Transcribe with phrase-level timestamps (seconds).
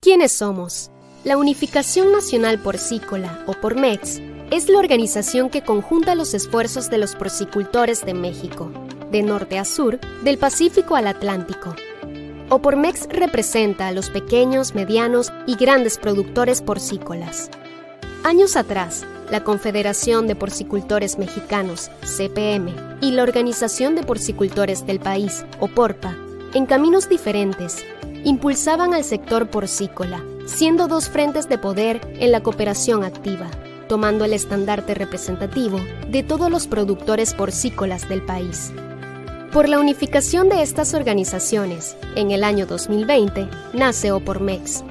[0.00, 0.92] ¿Quiénes somos?
[1.24, 4.20] La Unificación Nacional Porcícola, o PORMEX,
[4.52, 8.70] es la organización que conjunta los esfuerzos de los porcicultores de México,
[9.10, 11.74] de norte a sur, del Pacífico al Atlántico.
[12.48, 17.50] Opormex representa a los pequeños, medianos y grandes productores porcícolas.
[18.22, 25.44] Años atrás, la Confederación de Porcicultores Mexicanos, CPM, y la Organización de Porcicultores del País,
[25.58, 26.16] OPORPA,
[26.54, 27.84] en caminos diferentes,
[28.24, 33.50] impulsaban al sector porcícola, siendo dos frentes de poder en la cooperación activa,
[33.88, 35.78] tomando el estandarte representativo
[36.10, 38.72] de todos los productores porcícolas del país.
[39.52, 44.84] Por la unificación de estas organizaciones, en el año 2020 nace Opormex,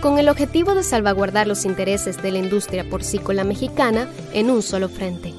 [0.00, 4.88] con el objetivo de salvaguardar los intereses de la industria porcícola mexicana en un solo
[4.88, 5.32] frente.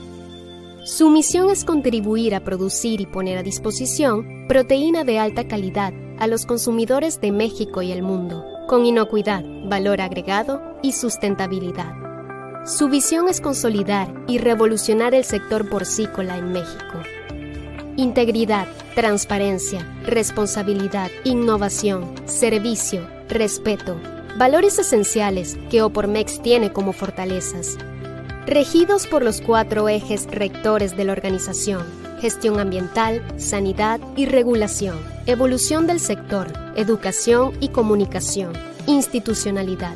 [0.83, 6.27] Su misión es contribuir a producir y poner a disposición proteína de alta calidad a
[6.27, 11.93] los consumidores de México y el mundo, con inocuidad, valor agregado y sustentabilidad.
[12.65, 16.99] Su visión es consolidar y revolucionar el sector porcícola en México.
[17.95, 23.95] Integridad, transparencia, responsabilidad, innovación, servicio, respeto,
[24.37, 27.77] valores esenciales que Opormex tiene como fortalezas.
[28.47, 31.83] Regidos por los cuatro ejes rectores de la organización,
[32.21, 38.53] gestión ambiental, sanidad y regulación, evolución del sector, educación y comunicación,
[38.85, 39.95] institucionalidad.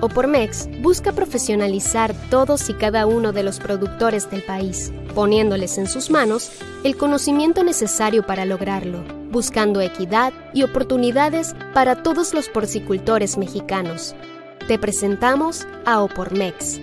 [0.00, 6.10] Opormex busca profesionalizar todos y cada uno de los productores del país, poniéndoles en sus
[6.10, 14.14] manos el conocimiento necesario para lograrlo, buscando equidad y oportunidades para todos los porcicultores mexicanos.
[14.66, 16.80] Te presentamos a Opormex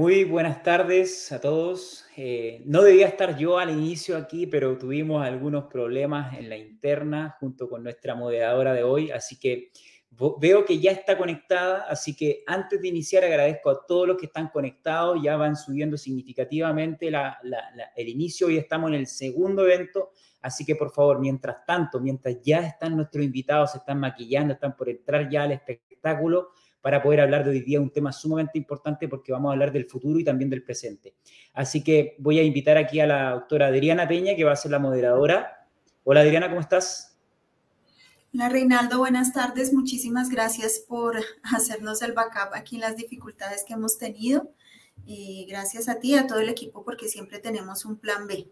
[0.00, 2.06] Muy buenas tardes a todos.
[2.16, 7.36] Eh, no debía estar yo al inicio aquí, pero tuvimos algunos problemas en la interna
[7.38, 9.70] junto con nuestra moderadora de hoy, así que
[10.40, 14.24] veo que ya está conectada, así que antes de iniciar agradezco a todos los que
[14.24, 17.10] están conectados, ya van subiendo significativamente
[17.94, 22.40] el inicio, hoy estamos en el segundo evento, así que por favor, mientras tanto, mientras
[22.42, 27.20] ya están nuestros invitados, se están maquillando, están por entrar ya al espectáculo, para poder
[27.20, 30.24] hablar de hoy día un tema sumamente importante porque vamos a hablar del futuro y
[30.24, 31.14] también del presente.
[31.52, 34.70] Así que voy a invitar aquí a la doctora Adriana Peña, que va a ser
[34.70, 35.68] la moderadora.
[36.04, 37.18] Hola Adriana, ¿cómo estás?
[38.32, 39.72] Hola Reinaldo, buenas tardes.
[39.72, 44.52] Muchísimas gracias por hacernos el backup aquí en las dificultades que hemos tenido.
[45.04, 48.50] Y gracias a ti a todo el equipo porque siempre tenemos un plan B.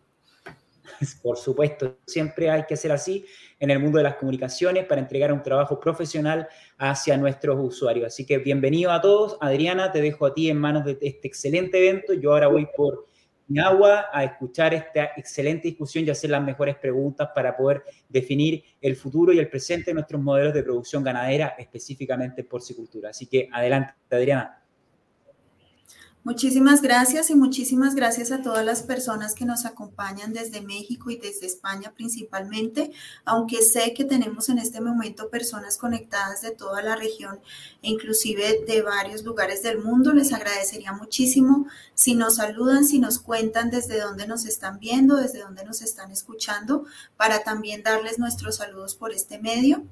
[1.23, 3.25] Por supuesto, siempre hay que ser así
[3.59, 8.07] en el mundo de las comunicaciones para entregar un trabajo profesional hacia nuestros usuarios.
[8.07, 9.37] Así que bienvenido a todos.
[9.41, 12.13] Adriana, te dejo a ti en manos de este excelente evento.
[12.15, 13.07] Yo ahora voy por
[13.49, 18.63] mi agua a escuchar esta excelente discusión y hacer las mejores preguntas para poder definir
[18.81, 23.11] el futuro y el presente de nuestros modelos de producción ganadera, específicamente porcicultura.
[23.11, 24.58] Así que adelante, Adriana.
[26.25, 31.17] Muchísimas gracias y muchísimas gracias a todas las personas que nos acompañan desde México y
[31.17, 32.91] desde España principalmente,
[33.25, 37.39] aunque sé que tenemos en este momento personas conectadas de toda la región
[37.83, 40.13] e inclusive de varios lugares del mundo.
[40.13, 45.39] Les agradecería muchísimo si nos saludan, si nos cuentan desde dónde nos están viendo, desde
[45.41, 46.85] dónde nos están escuchando,
[47.17, 49.85] para también darles nuestros saludos por este medio.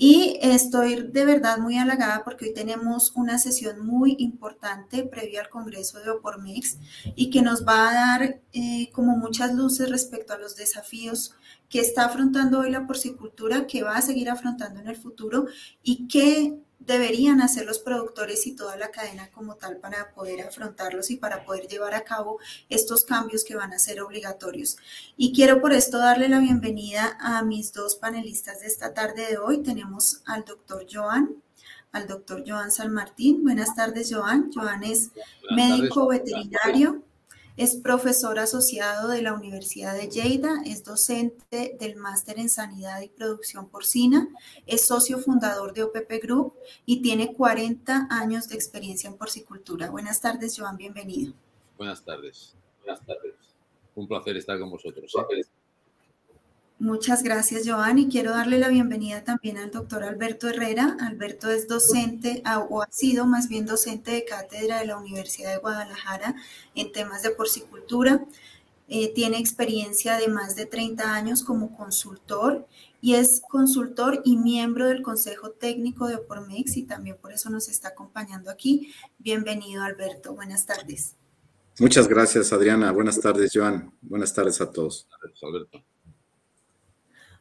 [0.00, 5.48] Y estoy de verdad muy halagada porque hoy tenemos una sesión muy importante previa al
[5.48, 6.78] Congreso de Opormix
[7.16, 11.34] y que nos va a dar eh, como muchas luces respecto a los desafíos
[11.68, 15.46] que está afrontando hoy la porcicultura, que va a seguir afrontando en el futuro
[15.82, 21.10] y qué deberían hacer los productores y toda la cadena como tal para poder afrontarlos
[21.10, 22.38] y para poder llevar a cabo
[22.68, 24.76] estos cambios que van a ser obligatorios.
[25.16, 29.38] Y quiero por esto darle la bienvenida a mis dos panelistas de esta tarde de
[29.38, 29.62] hoy.
[29.62, 31.42] Tenemos al doctor Joan,
[31.92, 33.42] al doctor Joan San Martín.
[33.42, 34.50] Buenas tardes, Joan.
[34.52, 35.10] Joan es
[35.50, 37.02] médico veterinario
[37.58, 43.08] es profesor asociado de la Universidad de Lleida, es docente del máster en Sanidad y
[43.08, 44.28] Producción Porcina,
[44.64, 46.54] es socio fundador de OPP Group
[46.86, 49.90] y tiene 40 años de experiencia en porcicultura.
[49.90, 51.32] Buenas tardes, Joan, bienvenido.
[51.76, 52.54] Buenas tardes.
[52.84, 53.34] Buenas tardes.
[53.96, 55.12] Un placer estar con vosotros.
[56.80, 60.96] Muchas gracias, Joan, y quiero darle la bienvenida también al doctor Alberto Herrera.
[61.00, 62.40] Alberto es docente,
[62.70, 66.36] o ha sido más bien docente de cátedra de la Universidad de Guadalajara
[66.76, 68.24] en temas de porcicultura.
[68.86, 72.68] Eh, tiene experiencia de más de 30 años como consultor
[73.00, 77.68] y es consultor y miembro del Consejo Técnico de Opormex y también por eso nos
[77.68, 78.94] está acompañando aquí.
[79.18, 80.32] Bienvenido, Alberto.
[80.32, 81.16] Buenas tardes.
[81.80, 82.92] Muchas gracias, Adriana.
[82.92, 83.92] Buenas tardes, Joan.
[84.00, 85.08] Buenas tardes a todos.
[85.42, 85.82] Alberto.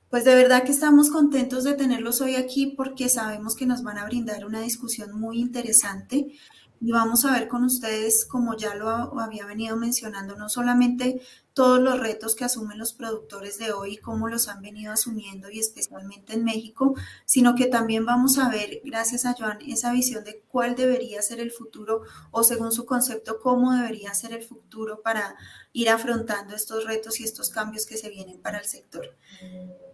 [0.10, 3.98] Pues de verdad que estamos contentos de tenerlos hoy aquí porque sabemos que nos van
[3.98, 6.32] a brindar una discusión muy interesante
[6.80, 11.22] y vamos a ver con ustedes, como ya lo había venido mencionando, no solamente
[11.58, 15.50] todos los retos que asumen los productores de hoy y cómo los han venido asumiendo
[15.50, 16.94] y especialmente en México,
[17.26, 21.40] sino que también vamos a ver, gracias a Joan, esa visión de cuál debería ser
[21.40, 25.36] el futuro o según su concepto, cómo debería ser el futuro para
[25.74, 29.16] ir afrontando estos retos y estos cambios que se vienen para el sector.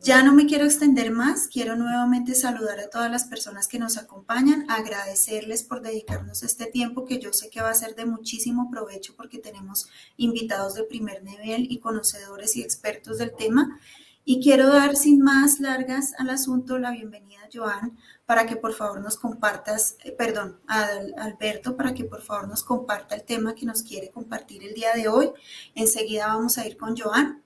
[0.01, 3.97] Ya no me quiero extender más, quiero nuevamente saludar a todas las personas que nos
[3.97, 8.69] acompañan, agradecerles por dedicarnos este tiempo que yo sé que va a ser de muchísimo
[8.69, 9.87] provecho porque tenemos
[10.17, 13.79] invitados de primer nivel y conocedores y expertos del tema.
[14.25, 18.73] Y quiero dar sin más largas al asunto la bienvenida a Joan para que por
[18.73, 23.53] favor nos compartas, eh, perdón, a Alberto, para que por favor nos comparta el tema
[23.53, 25.29] que nos quiere compartir el día de hoy.
[25.75, 27.43] Enseguida vamos a ir con Joan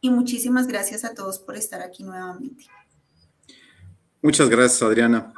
[0.00, 2.66] y muchísimas gracias a todos por estar aquí nuevamente.
[4.20, 5.32] Muchas gracias, Adriana.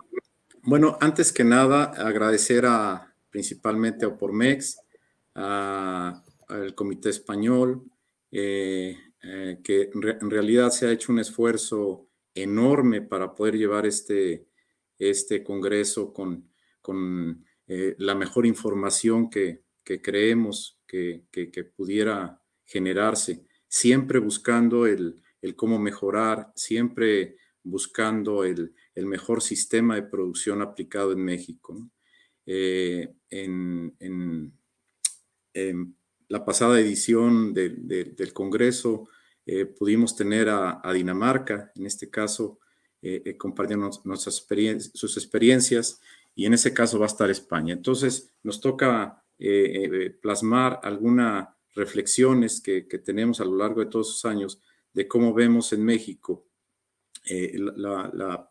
[0.62, 4.80] Bueno, antes que nada, agradecer a principalmente a Opormex,
[6.48, 7.90] al Comité Español,
[8.30, 14.46] eh, eh, que en realidad se ha hecho un esfuerzo enorme para poder llevar este,
[14.98, 16.50] este congreso con,
[16.80, 25.22] con eh, la mejor información que, que creemos que, que, pudiera generarse siempre buscando el,
[25.56, 31.88] cómo mejorar, siempre buscando el, mejor sistema de producción aplicado en México.
[32.44, 33.94] En,
[36.28, 39.08] la pasada edición del Congreso
[39.46, 42.58] eh, pudimos tener a, Dinamarca, en este caso,
[43.00, 44.46] eh, compartiendo nuestras
[44.94, 46.00] sus experiencias,
[46.34, 47.74] y en ese caso va a estar España.
[47.74, 49.24] Entonces, nos toca
[50.20, 54.60] plasmar alguna reflexiones que, tenemos a lo largo de todos esos años
[54.92, 56.44] de cómo vemos en México
[57.24, 58.50] eh, la,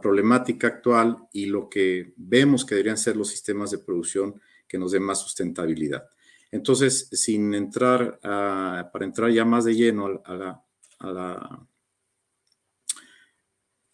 [0.00, 4.92] problemática actual y lo que vemos que deberían ser los sistemas de producción que nos
[4.92, 6.08] den más sustentabilidad.
[6.52, 10.62] Entonces, sin entrar, para entrar ya más de lleno a la,
[11.00, 11.66] a la,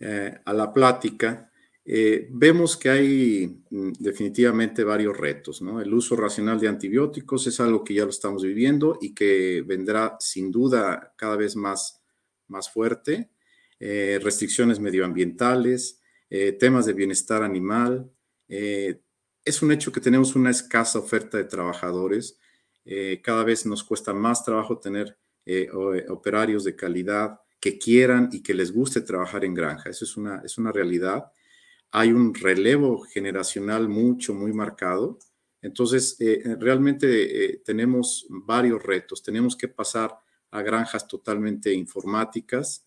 [0.00, 1.50] eh, a la plática,
[1.84, 5.60] eh, vemos que hay mm, definitivamente varios retos.
[5.60, 5.80] ¿no?
[5.80, 10.16] El uso racional de antibióticos es algo que ya lo estamos viviendo y que vendrá
[10.20, 12.02] sin duda cada vez más,
[12.46, 13.30] más fuerte.
[13.80, 16.00] Eh, restricciones medioambientales,
[16.60, 18.10] temas de bienestar animal.
[18.48, 22.38] es un hecho que tenemos una escasa oferta de trabajadores.
[23.22, 25.18] Cada vez nos cuesta más trabajo tener
[26.08, 29.90] operarios de calidad que quieran y que les guste trabajar en granja.
[29.90, 31.30] Eso es una, es una realidad
[31.90, 35.18] hay un relevo generacional mucho, muy marcado.
[35.62, 39.22] Entonces, eh, eh, realmente eh, tenemos varios retos.
[39.22, 40.14] Tenemos que pasar
[40.50, 42.86] a granjas totalmente informáticas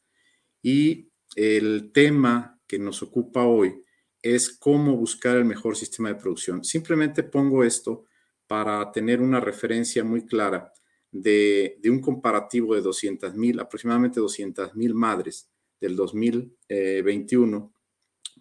[0.62, 3.84] y el tema que nos ocupa hoy
[4.22, 6.64] es cómo buscar el mejor sistema de producción.
[6.64, 8.06] Simplemente pongo esto
[8.52, 10.74] para tener una referencia muy clara
[11.10, 17.74] de, un comparativo de 200 mil, aproximadamente 200 mil madres del 2021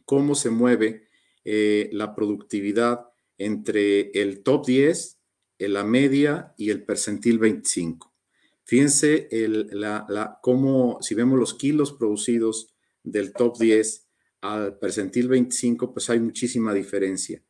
[0.05, 1.07] cómo se mueve
[1.45, 3.07] eh, la productividad
[3.39, 5.21] entre el top 10,
[5.61, 8.13] la media y el percentil 25.
[8.65, 12.75] Fíjense la, cómo, si vemos los kilos producidos
[13.05, 14.09] del top 10
[14.41, 17.45] al percentil 25, pues hay muchísima diferencia.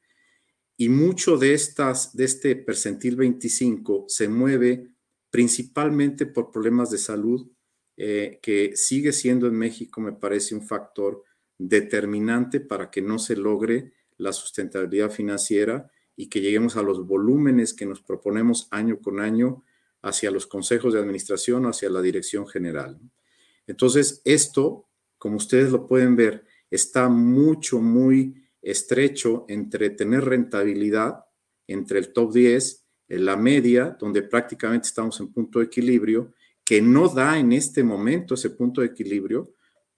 [0.81, 4.89] Y mucho de, estas, de este percentil 25 se mueve
[5.29, 7.51] principalmente por problemas de salud,
[7.99, 11.23] eh, que sigue siendo en México, me parece, un factor
[11.59, 17.75] determinante para que no se logre la sustentabilidad financiera y que lleguemos a los volúmenes
[17.75, 19.63] que nos proponemos año con año
[20.01, 22.99] hacia los consejos de administración hacia la dirección general.
[23.67, 31.25] Entonces, esto, como ustedes lo pueden ver, está mucho, muy estrecho entre tener rentabilidad,
[31.67, 36.33] entre el top 10, en la media, donde prácticamente estamos en punto de equilibrio,
[36.65, 39.55] que no da en este momento ese punto de equilibrio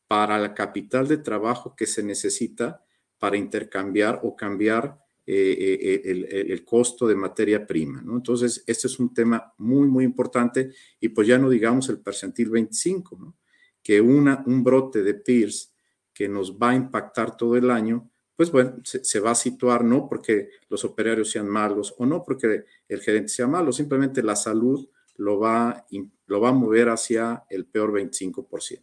[0.07, 2.83] para la capital de trabajo que se necesita
[3.19, 8.02] para intercambiar o cambiar eh, eh, eh, el, costo de materia prima.
[8.04, 12.50] Entonces, este es un tema muy, muy importante y pues ya no digamos el percentil
[12.50, 13.37] 25, ¿no?
[13.83, 15.75] que una, un brote de PIRS
[16.12, 20.09] que nos va a impactar todo el año, pues bueno, se, va a situar no
[20.09, 24.89] porque los operarios sean malos o no porque el gerente sea malo, simplemente la salud
[25.17, 25.87] lo va,
[26.27, 28.83] lo va a mover hacia el peor 25%.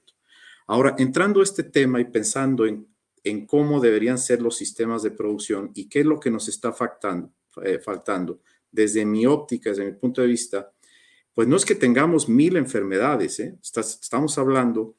[0.68, 2.88] Ahora, entrando a este tema y pensando en
[3.24, 6.72] en cómo deberían ser los sistemas de producción y qué es lo que nos está
[6.72, 8.42] faltando, eh, faltando.
[8.72, 10.72] Desde mi óptica, desde mi punto de vista,
[11.34, 13.58] pues no es que tengamos mil enfermedades, ¿eh?
[13.62, 14.96] estamos hablando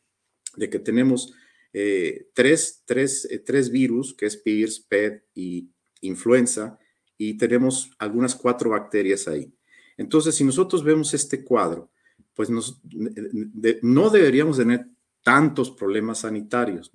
[0.57, 1.35] de que tenemos
[1.73, 6.79] eh, tres, tres, tres, virus, que es PIRS, PED y influenza,
[7.17, 9.53] y tenemos algunas cuatro bacterias ahí.
[9.97, 11.91] Entonces, si nosotros vemos este cuadro,
[12.35, 12.81] pues nos,
[13.83, 14.87] no deberíamos tener
[15.23, 16.91] tantos problemas sanitarios.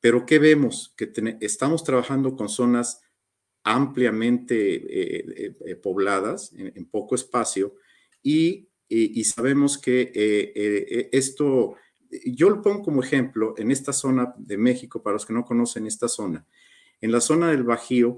[0.00, 0.94] Pero ¿qué vemos?
[0.96, 3.02] Que estamos trabajando con zonas
[3.62, 7.74] ampliamente eh, eh, eh, pobladas, en, poco espacio,
[8.22, 8.68] y,
[9.24, 11.76] sabemos que esto,
[12.24, 15.86] yo lo pongo como ejemplo en esta zona de México, para los que no conocen
[15.86, 16.46] esta zona,
[17.00, 18.08] en la zona del Bajío,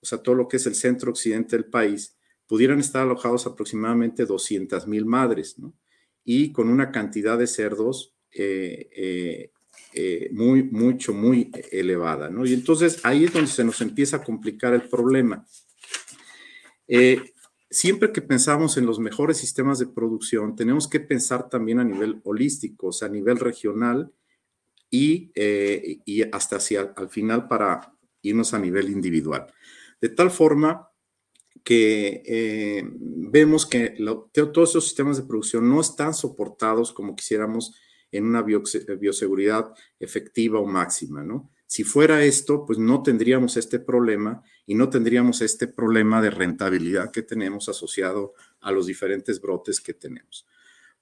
[0.00, 4.26] o sea, todo lo que es el centro occidente del país, pudieran estar alojados aproximadamente
[4.26, 5.74] 200 mil madres, ¿no?
[6.24, 9.50] Y con una cantidad de cerdos eh,
[10.32, 12.44] muy, mucho, muy elevada, ¿no?
[12.44, 15.46] Y entonces ahí es donde se nos empieza a complicar el problema.
[16.88, 17.33] Eh,
[17.74, 22.20] siempre que pensamos en los mejores sistemas de producción, tenemos que pensar también a nivel
[22.24, 24.12] holístico, o sea, a nivel regional
[24.90, 26.00] y, eh,
[26.32, 29.52] hasta hacia al final para irnos a nivel individual.
[30.00, 30.88] De tal forma
[31.64, 33.96] que vemos que
[34.32, 37.74] todos esos sistemas de producción no están soportados como quisiéramos
[38.12, 41.50] en una bioseguridad efectiva o máxima, ¿no?
[41.74, 47.10] Si fuera esto, pues no tendríamos este problema y no tendríamos este problema de rentabilidad
[47.10, 50.46] que tenemos asociado a los diferentes brotes que tenemos.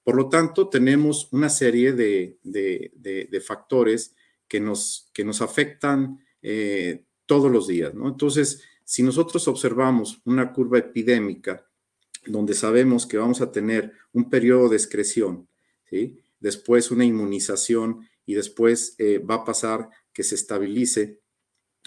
[0.03, 4.15] Por lo tanto, tenemos una serie de, factores
[4.47, 8.07] que nos, que nos afectan eh, todos los días, ¿no?
[8.07, 11.69] Entonces, si nosotros observamos una curva epidémica
[12.25, 15.47] donde sabemos que vamos a tener un periodo de excreción,
[15.87, 16.19] ¿sí?
[16.39, 21.21] después una inmunización y después eh, va a pasar que se estabilice.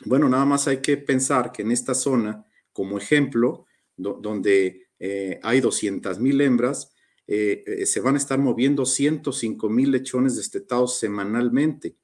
[0.04, 3.66] Bueno, nada más hay que pensar que en esta zona, como ejemplo,
[3.96, 6.92] donde eh, hay 200 mil hembras,
[7.26, 11.96] eh, se van a estar moviendo 105 mil lechones destetados semanalmente.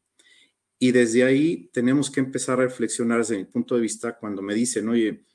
[0.79, 4.55] Y desde ahí tenemos que empezar a reflexionar desde mi punto de vista cuando me
[4.55, 5.26] dicen, oye,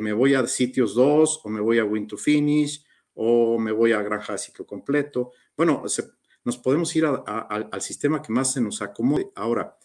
[0.00, 2.84] me voy a sitios 2 o me voy a win to finish
[3.14, 5.32] o me voy a granja de ciclo completo.
[5.56, 6.04] Bueno, se,
[6.44, 9.30] nos podemos ir al sistema que más se nos acomode.
[9.34, 9.76] Ahora,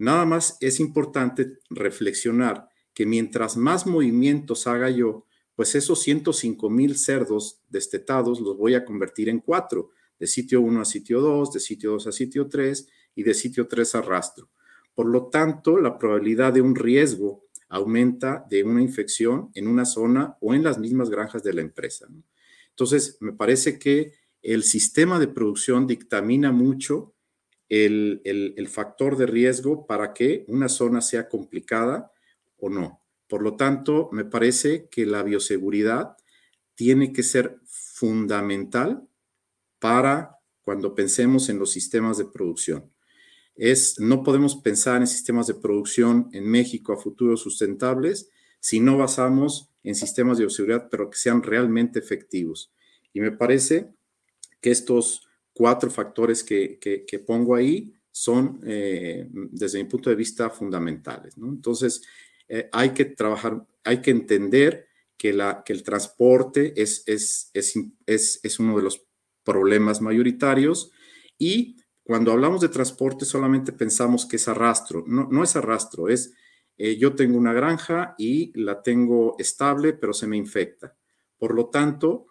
[0.00, 6.96] nada más es importante reflexionar que mientras más movimientos haga yo, pues esos 105 mil
[6.96, 11.60] cerdos destetados los voy a convertir en cuatro, de sitio 1 a sitio 2, de
[11.60, 14.50] sitio 2 a sitio 3 y de sitio 3 a rastro.
[14.94, 20.36] Por lo tanto, la probabilidad de un riesgo aumenta de una infección en una zona
[20.40, 22.08] o en las mismas granjas de la empresa.
[22.70, 27.14] Entonces, me parece que el sistema de producción dictamina mucho
[27.70, 32.12] el, factor de riesgo para que una zona sea complicada
[32.58, 33.00] o no.
[33.28, 36.16] Por lo tanto, me parece que la bioseguridad
[36.74, 39.06] tiene que ser fundamental
[39.78, 42.90] para cuando pensemos en los sistemas de producción.
[43.54, 48.98] Es, no podemos pensar en sistemas de producción en México a futuros sustentables si no
[48.98, 52.72] basamos en sistemas de bioseguridad, pero que sean realmente efectivos.
[53.12, 53.92] Y me parece
[54.60, 55.29] que estos
[55.60, 61.36] cuatro factores que, pongo ahí son, eh, desde mi punto de vista, fundamentales.
[61.36, 62.00] Entonces,
[62.48, 64.86] eh, hay que trabajar, hay que entender
[65.18, 69.04] que, la, que el transporte es, es, es, uno de los
[69.44, 70.92] problemas mayoritarios
[71.36, 75.04] y cuando hablamos de transporte solamente pensamos que es arrastro.
[75.06, 76.32] No, no es arrastro, es
[76.78, 80.96] eh, yo tengo una granja y la tengo estable, pero se me infecta.
[81.36, 82.29] Por lo tanto,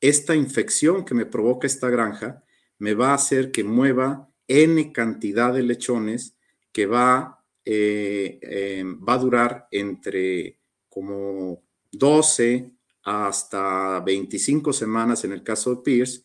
[0.00, 2.44] esta infección que me provoca esta granja
[2.78, 6.36] me va a hacer que mueva N cantidad de lechones
[6.72, 11.62] que va, eh, em, va a durar entre como
[11.92, 12.70] 12
[13.02, 16.24] hasta 25 semanas en el caso de Pierce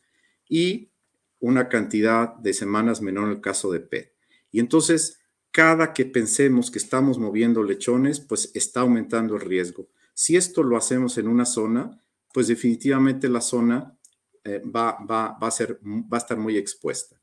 [0.50, 0.92] y
[1.40, 4.14] una cantidad de semanas menor en el caso de PET.
[4.52, 5.20] Y entonces,
[5.52, 9.90] cada que pensemos que estamos moviendo lechones, pues está aumentando el riesgo.
[10.14, 12.02] Si esto lo hacemos en una zona,
[12.34, 13.98] pues definitivamente la zona
[14.44, 17.22] eh, va, va, va, a ser, va a estar muy expuesta.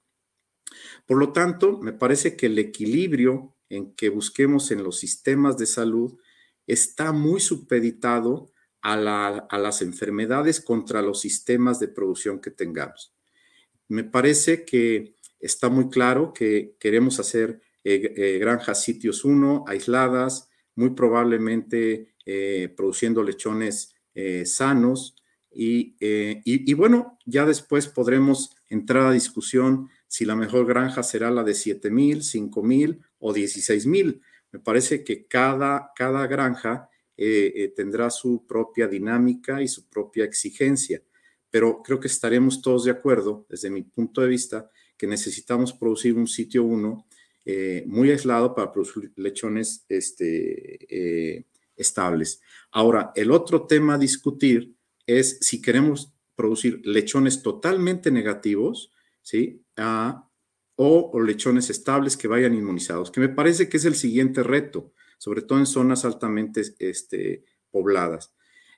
[1.06, 5.66] Por lo tanto, me parece que el equilibrio en que busquemos en los sistemas de
[5.66, 6.18] salud
[6.66, 13.14] está muy supeditado a, a las enfermedades contra los sistemas de producción que tengamos.
[13.88, 20.50] Me parece que está muy claro que queremos hacer eh, eh, granjas sitios 1 aisladas,
[20.74, 22.14] muy probablemente
[22.76, 23.97] produciendo lechones
[24.44, 25.16] sanos.
[25.50, 31.42] Y, y, bueno, ya después podremos entrar a discusión si la mejor granja será la
[31.42, 34.20] de 7 mil, 5 mil o 16 mil.
[34.52, 36.88] Me parece que cada, cada granja
[37.76, 41.02] tendrá su propia dinámica y su propia exigencia
[41.50, 46.14] pero creo que estaremos todos de acuerdo, desde mi punto de vista, que necesitamos producir
[46.14, 47.06] un sitio uno
[47.44, 51.44] eh, muy aislado para producir lechones este, eh,
[51.78, 52.40] estables.
[52.70, 54.74] Ahora, el otro tema a discutir
[55.06, 58.92] es si queremos producir lechones totalmente negativos,
[59.22, 59.64] ¿sí?
[60.76, 65.42] o, lechones estables que vayan inmunizados, que me parece que es el siguiente reto, sobre
[65.42, 68.32] todo en zonas altamente este, pobladas.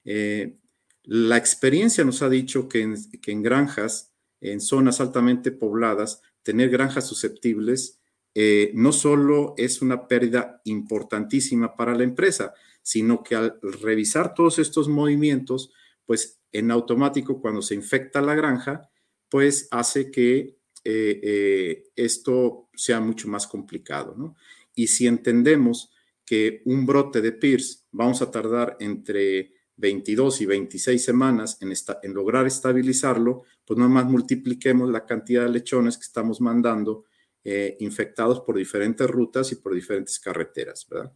[0.04, 0.56] Eh,
[1.02, 8.00] la experiencia nos ha dicho que en, granjas, en zonas altamente pobladas, tener granjas susceptibles
[8.34, 14.58] eh, no solo es una pérdida importantísima para la empresa, sino que al revisar todos
[14.58, 15.72] estos movimientos,
[16.06, 18.90] pues en automático cuando se infecta la granja,
[19.28, 24.36] pues hace que eh, eh, esto sea mucho más complicado, ¿no?
[24.74, 25.92] Y si entendemos
[26.24, 32.46] que un brote de PIRS vamos a tardar entre 22 y 26 semanas en, lograr
[32.46, 37.04] estabilizarlo, pues nada más multipliquemos la cantidad de lechones que estamos mandando
[37.42, 41.12] eh, infectados por diferentes rutas y por diferentes carreteras, ¿verdad?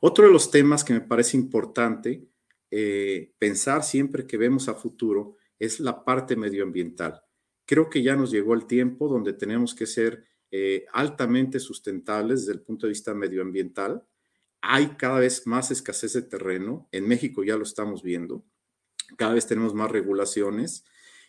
[0.00, 2.28] Otro de los temas que me parece importante
[2.70, 7.22] eh, pensar siempre que vemos a futuro es la parte medioambiental.
[7.64, 12.52] Creo que ya nos llegó el tiempo donde tenemos que ser eh, altamente sustentables desde
[12.52, 14.06] el punto de vista medioambiental
[14.68, 16.88] hay cada vez más escasez de terreno.
[16.92, 18.44] En México ya lo estamos viendo.
[19.16, 20.84] Cada vez tenemos más regulaciones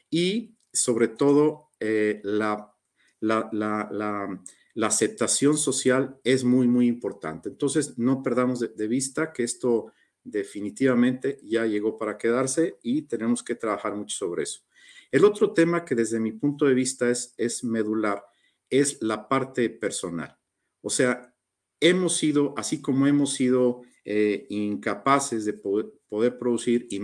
[0.10, 2.74] y sobre todo eh, la,
[3.20, 4.42] la,
[4.86, 7.50] aceptación social es muy, muy importante.
[7.50, 9.92] Entonces, no perdamos de, vista que esto
[10.24, 14.62] definitivamente ya llegó para quedarse y tenemos que trabajar mucho sobre eso.
[15.12, 18.24] El otro tema que desde mi punto de vista es, es medular
[18.70, 20.38] es la parte personal.
[20.82, 21.34] O sea,
[21.80, 27.00] hemos sido, así como hemos sido eh, incapaces de poder, producir, y,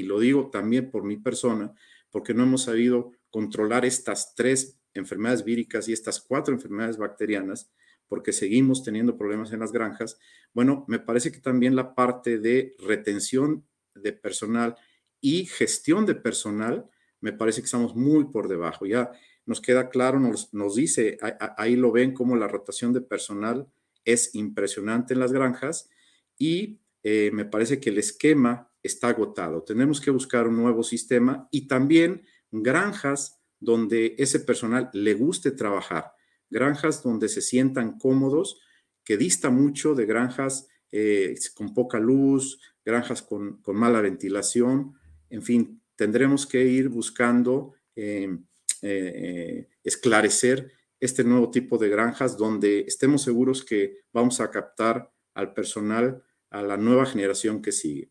[0.00, 1.72] y, lo digo también por mi persona,
[2.10, 7.70] porque no hemos sabido controlar estas tres enfermedades víricas y estas cuatro enfermedades bacterianas,
[8.08, 10.18] porque seguimos teniendo problemas en las granjas,
[10.52, 14.76] bueno, me parece que también la parte de retención de personal
[15.20, 16.88] y gestión de personal,
[17.20, 18.86] me parece que estamos muy por debajo.
[18.86, 19.10] Ya
[19.46, 21.18] nos queda claro, nos, nos dice,
[21.56, 23.66] ahí lo ven como la rotación de personal
[24.04, 25.88] es impresionante en las granjas
[26.38, 29.62] y eh, me parece que el esquema está agotado.
[29.62, 36.12] Tenemos que buscar un nuevo sistema y también granjas donde ese personal le guste trabajar,
[36.50, 38.60] granjas donde se sientan cómodos,
[39.04, 44.94] que dista mucho de granjas eh, con poca luz, granjas con, mala ventilación,
[45.30, 48.38] en fin, tendremos que ir buscando eh,
[49.82, 56.22] esclarecer este nuevo tipo de granjas donde estemos seguros que vamos a captar al personal,
[56.50, 58.10] a la nueva generación que sigue.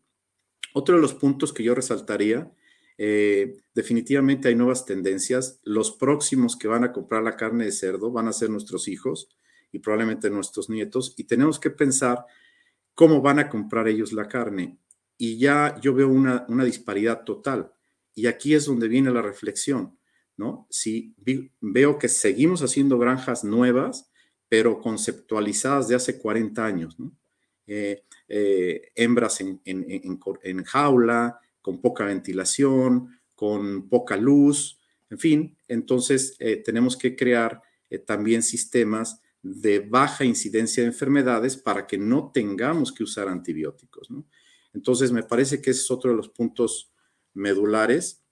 [0.74, 2.52] Otro de los puntos que yo resaltaría,
[2.98, 5.60] eh, definitivamente hay nuevas tendencias.
[5.64, 9.28] Los próximos que van a comprar la carne de cerdo van a ser nuestros hijos
[9.72, 12.24] y probablemente nuestros nietos y tenemos que pensar
[12.94, 14.78] cómo van a comprar ellos la carne.
[15.16, 17.72] Y ya yo veo una, una disparidad total.
[18.14, 19.98] Y aquí es donde viene la reflexión.
[20.36, 20.66] ¿no?
[20.70, 21.14] Si
[21.60, 24.10] veo que seguimos haciendo granjas nuevas,
[24.48, 26.96] pero conceptualizadas de hace 40 años,
[27.66, 36.56] eh, eh, hembras en, jaula, con poca ventilación, con poca luz, en fin, entonces eh,
[36.56, 37.62] tenemos que crear
[38.06, 44.08] también sistemas de baja incidencia de enfermedades para que no tengamos que usar antibióticos.
[44.74, 46.92] Entonces, me parece que ese es otro de los puntos
[47.32, 48.22] medulares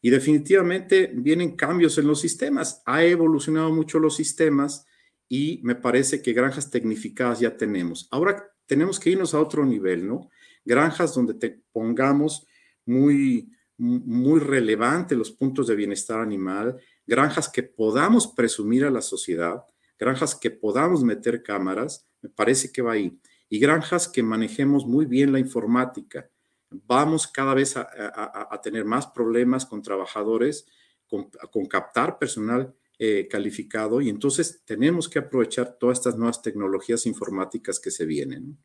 [0.00, 2.82] y definitivamente vienen cambios en los sistemas.
[2.86, 4.86] Ha evolucionado mucho los sistemas
[5.28, 8.08] y me parece que granjas tecnificadas ya tenemos.
[8.10, 10.30] Ahora tenemos que irnos a otro nivel, ¿no?
[10.64, 12.46] Granjas donde te pongamos
[12.84, 19.64] muy, muy relevante los puntos de bienestar animal, granjas que podamos presumir a la sociedad,
[19.98, 23.18] granjas que podamos meter cámaras, me parece que va ahí,
[23.48, 26.30] y granjas que manejemos muy bien la informática.
[26.70, 30.66] Vamos cada vez a, tener más problemas con trabajadores,
[31.08, 37.80] con, captar personal eh, calificado, y entonces tenemos que aprovechar todas estas nuevas tecnologías informáticas
[37.80, 38.58] que se vienen.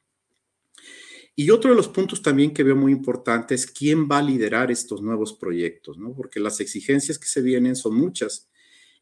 [1.35, 4.71] Y otro de los puntos también que veo muy importante es quién va a liderar
[4.71, 6.13] estos nuevos proyectos, ¿no?
[6.13, 8.49] Porque las exigencias que se vienen son muchas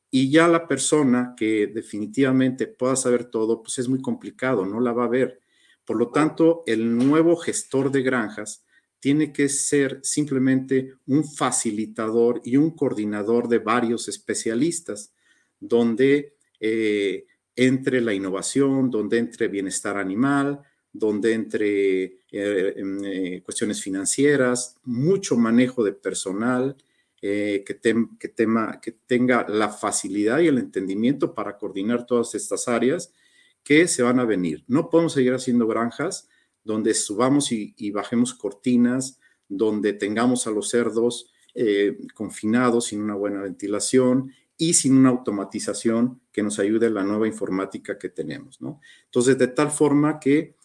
[0.10, 4.93] y ya la persona que definitivamente pueda saber todo, pues es muy complicado, no la
[4.93, 5.41] va a ver.
[5.86, 8.63] Por lo tanto, el nuevo gestor de granjas
[9.00, 15.15] tiene que ser simplemente un facilitador y un coordinador de varios especialistas,
[15.60, 20.62] donde eh, entre la innovación, donde entre bienestar animal,
[20.93, 26.77] donde entre eh, em, eh, cuestiones financieras, mucho manejo de personal,
[27.21, 27.79] eh, que,
[28.19, 33.12] que, tema, que tenga la facilidad y el entendimiento para coordinar todas estas áreas
[33.63, 34.63] que se van a venir.
[34.67, 36.29] No podemos seguir haciendo granjas
[36.63, 41.29] donde subamos y, bajemos cortinas, donde tengamos a los cerdos
[42.13, 47.97] confinados sin una buena ventilación y sin una automatización que nos ayude la nueva informática
[47.99, 48.79] que tenemos, ¿no?
[49.06, 50.56] Entonces, de tal forma que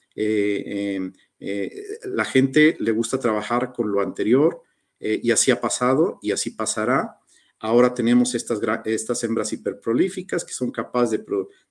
[2.05, 4.63] la gente le gusta trabajar con lo anterior
[5.01, 7.19] eh, y así ha pasado y así pasará.
[7.61, 11.19] Ahora tenemos estas, estas hembras hiperprolíficas que son capaces de,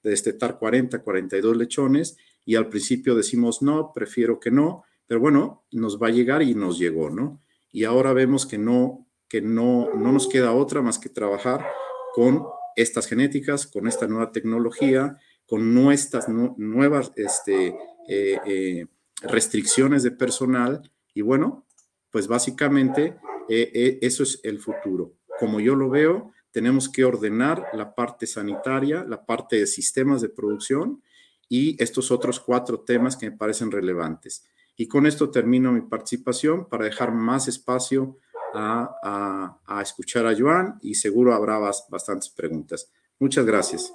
[0.04, 5.66] de destetar 40, 42 lechones y al principio decimos no, prefiero que no, pero bueno,
[5.72, 7.42] nos va a llegar y nos llegó, ¿no?
[7.72, 11.66] Y ahora vemos que no, que no, no nos queda otra más que trabajar
[12.14, 12.44] con
[12.76, 17.68] estas genéticas, con esta nueva tecnología, con nuestras nuevas este,
[18.08, 18.86] eh, eh,
[19.22, 20.82] restricciones de personal
[21.14, 21.66] y bueno,
[22.12, 23.18] pues básicamente
[23.50, 25.14] eh, eso es el futuro.
[25.40, 30.30] Como yo lo veo, tenemos que ordenar la parte sanitaria, la parte de sistemas de
[30.30, 31.02] producción
[31.50, 34.46] y estos otros cuatro temas que me parecen relevantes.
[34.76, 38.18] Y con esto termino mi participación para dejar más espacio
[38.54, 42.92] a, a escuchar a Joan y seguro habrá bastantes preguntas.
[43.20, 43.92] Muchas gracias.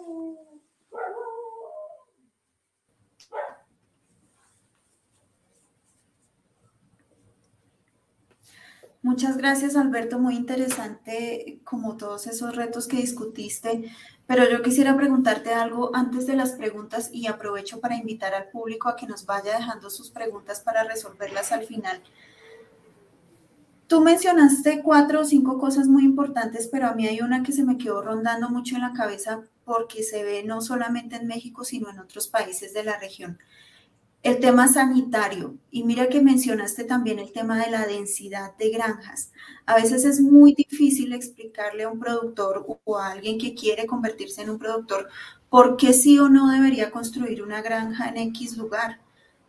[9.02, 10.20] Muchas gracias, Alberto.
[10.20, 13.90] Muy interesante como todos esos retos que discutiste.
[14.28, 18.88] Pero yo quisiera preguntarte algo antes de las preguntas y aprovecho para invitar al público
[18.88, 22.00] a que nos vaya dejando sus preguntas para resolverlas al final.
[23.88, 27.64] Tú mencionaste cuatro o cinco cosas muy importantes, pero a mí hay una que se
[27.64, 31.90] me quedó rondando mucho en la cabeza porque se ve no solamente en México, sino
[31.90, 33.38] en otros países de la región
[34.22, 39.32] el tema sanitario, y mira que mencionaste también el tema de la densidad de granjas.
[39.66, 44.42] A veces es muy difícil explicarle a un productor o a alguien que quiere convertirse
[44.42, 45.08] en un productor
[45.50, 49.00] por qué sí o no debería construir una granja en X lugar.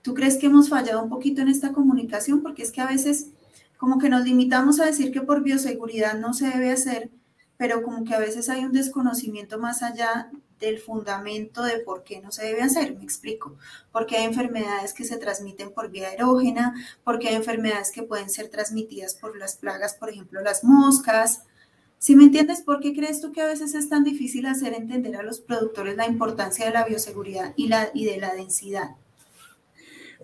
[0.02, 2.42] ¿Tú crees que hemos fallado un poquito en esta comunicación?
[2.42, 3.30] Porque es que a veces
[3.78, 7.12] como que nos limitamos a decir que por bioseguridad no se debe hacer,
[7.58, 10.32] pero como que a veces hay un desconocimiento más allá
[10.64, 12.96] del fundamento de por qué no se debe hacer.
[12.96, 13.58] Me explico.
[13.92, 16.74] Porque hay enfermedades que se transmiten por vía aerógena,
[17.04, 21.44] porque hay enfermedades que pueden ser transmitidas por las plagas, por ejemplo, las moscas.
[22.00, 25.16] Si me entiendes, ¿por qué crees tú que a veces es tan difícil hacer entender
[25.16, 28.92] a los productores la importancia de la bioseguridad y, la, y de la densidad?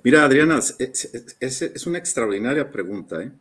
[0.04, 3.22] Mira, Adriana, es, una extraordinaria pregunta.
[3.22, 3.32] ¿eh?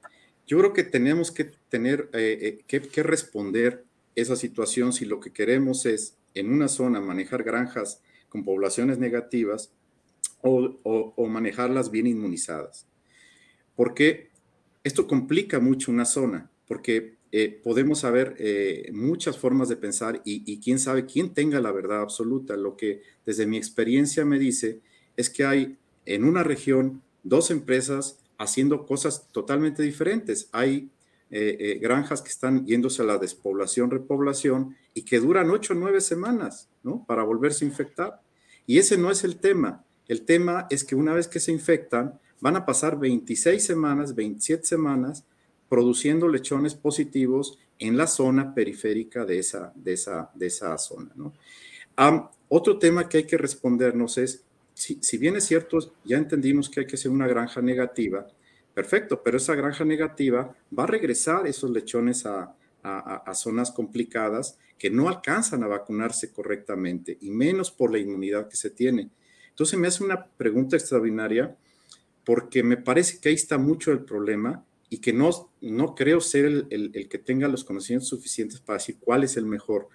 [0.46, 3.84] Yo creo que tenemos que tener eh, eh, que responder
[4.20, 9.72] esa situación si lo que queremos es en una zona manejar granjas con poblaciones negativas
[10.42, 12.86] o, manejarlas bien inmunizadas.
[13.74, 14.30] Porque
[14.84, 20.60] esto complica mucho una zona, porque eh, podemos saber eh, muchas formas de pensar y,
[20.60, 22.56] quién sabe quién tenga la verdad absoluta.
[22.56, 24.80] Lo que desde mi experiencia me dice
[25.16, 30.48] es que hay en una región dos empresas haciendo cosas totalmente diferentes.
[30.52, 30.90] Hay
[31.30, 36.00] eh, granjas que están yéndose a la despoblación, repoblación y que duran ocho o nueve
[36.00, 37.04] semanas, ¿no?
[37.06, 38.20] Para volverse a infectar.
[38.66, 39.84] Y ese no es el tema.
[40.06, 44.64] El tema es que una vez que se infectan, van a pasar 26 semanas, 27
[44.64, 45.24] semanas
[45.68, 51.32] produciendo lechones positivos en la zona periférica de esa, de esa, de esa zona, ¿no?
[52.48, 56.86] otro tema que hay que respondernos es, si, bien es cierto, ya entendimos que hay
[56.86, 58.24] que hacer una granja negativa,
[58.78, 62.54] perfecto, pero esa granja negativa va a regresar esos lechones a,
[63.34, 68.70] zonas complicadas que no alcanzan a vacunarse correctamente y menos por la inmunidad que se
[68.70, 69.10] tiene.
[69.48, 71.56] Entonces me hace una pregunta extraordinaria
[72.24, 75.28] porque me parece que ahí está mucho el problema y que no,
[75.60, 79.44] no creo ser el, el, que tenga los conocimientos suficientes para decir cuál es el
[79.44, 79.88] mejor,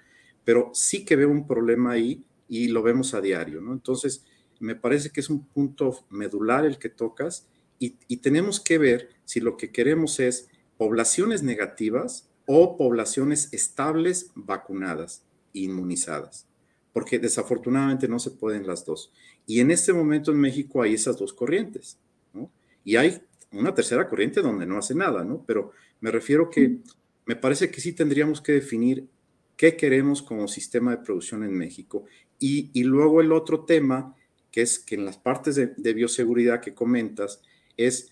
[0.43, 3.71] pero sí que veo un problema ahí y lo vemos a diario, ¿no?
[3.71, 4.25] Entonces,
[4.59, 7.47] me parece que es un punto medular el que tocas
[7.79, 14.31] y, y tenemos que ver si lo que queremos es poblaciones negativas o poblaciones estables
[14.36, 16.47] vacunadas, inmunizadas,
[16.91, 19.12] porque desafortunadamente no se pueden las dos.
[19.45, 21.97] Y en este momento en México hay esas dos corrientes,
[22.33, 22.51] ¿no?
[22.83, 25.43] Y hay una tercera corriente donde no hace nada, ¿no?
[25.45, 26.79] Pero me refiero que
[27.25, 29.07] me parece que sí tendríamos que definir
[29.55, 32.05] qué queremos como sistema de producción en México.
[32.39, 34.15] Y, y luego el otro tema,
[34.51, 37.41] que es que en las partes de, de bioseguridad que comentas,
[37.77, 38.12] es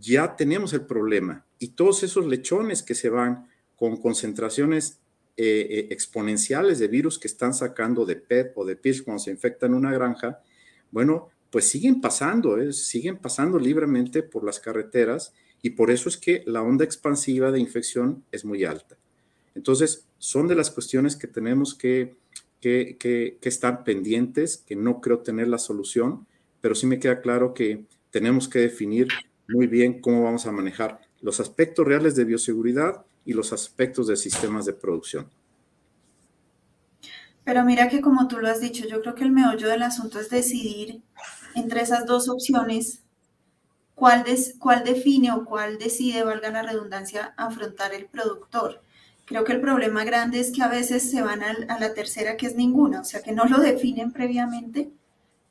[0.00, 4.98] ya tenemos el problema y todos esos lechones que se van con concentraciones
[5.36, 9.30] eh, eh, exponenciales de virus que están sacando de PET o de PIRS cuando se
[9.30, 10.40] infectan una granja,
[10.90, 12.72] bueno, pues siguen pasando, ¿eh?
[12.72, 17.60] siguen pasando libremente por las carreteras y por eso es que la onda expansiva de
[17.60, 18.96] infección es muy alta.
[19.54, 22.16] Entonces, son de las cuestiones que tenemos que,
[22.60, 26.26] que, que, que estar pendientes, que no creo tener la solución,
[26.60, 29.08] pero sí me queda claro que tenemos que definir
[29.48, 34.16] muy bien cómo vamos a manejar los aspectos reales de bioseguridad y los aspectos de
[34.16, 35.28] sistemas de producción.
[37.44, 40.20] Pero mira que como tú lo has dicho, yo creo que el meollo del asunto
[40.20, 41.02] es decidir
[41.54, 43.02] entre esas dos opciones
[43.94, 44.24] cuál,
[44.58, 48.82] cuál define o cuál decide, valga la redundancia, afrontar el productor.
[49.24, 52.46] Creo que el problema grande es que a veces se van a, la tercera que
[52.46, 54.92] es ninguna, o sea que no lo definen previamente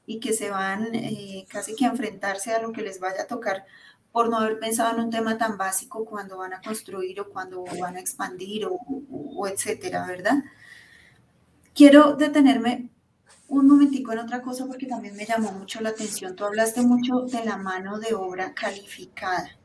[0.05, 3.27] y que se van eh, casi que a enfrentarse a lo que les vaya a
[3.27, 3.65] tocar
[4.11, 7.63] por no haber pensado en un tema tan básico cuando van a construir o cuando
[7.79, 10.43] van a expandir o, etcétera, ¿verdad?
[11.73, 12.89] Quiero detenerme
[13.47, 16.35] un momentico en otra cosa porque también me llamó mucho la atención.
[16.35, 19.57] Tú hablaste mucho de la mano de obra calificada.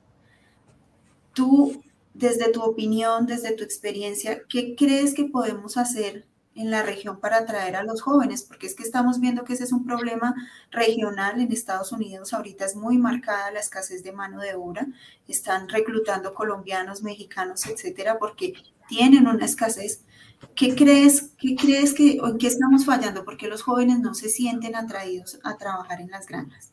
[1.32, 1.82] Tú,
[2.14, 6.24] desde tu opinión, desde tu experiencia, ¿qué crees que podemos hacer
[6.56, 9.64] en la región para atraer a los jóvenes, porque es que estamos viendo que ese
[9.64, 10.34] es un problema
[10.70, 12.32] regional en Estados Unidos.
[12.32, 14.86] Ahorita es muy marcada la escasez de mano de obra.
[15.28, 18.54] Están reclutando colombianos, mexicanos, etcétera, porque
[18.88, 20.02] tienen una escasez.
[20.54, 23.24] ¿Qué crees, qué crees que, en qué estamos fallando?
[23.24, 26.72] Porque los jóvenes no se sienten atraídos a trabajar en las granjas.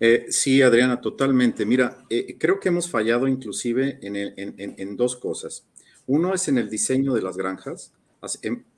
[0.00, 1.64] Eh, sí, Adriana, totalmente.
[1.64, 4.16] Mira, eh, creo que hemos fallado inclusive en,
[4.56, 5.64] en dos cosas.
[6.06, 7.92] Uno es en el diseño de las granjas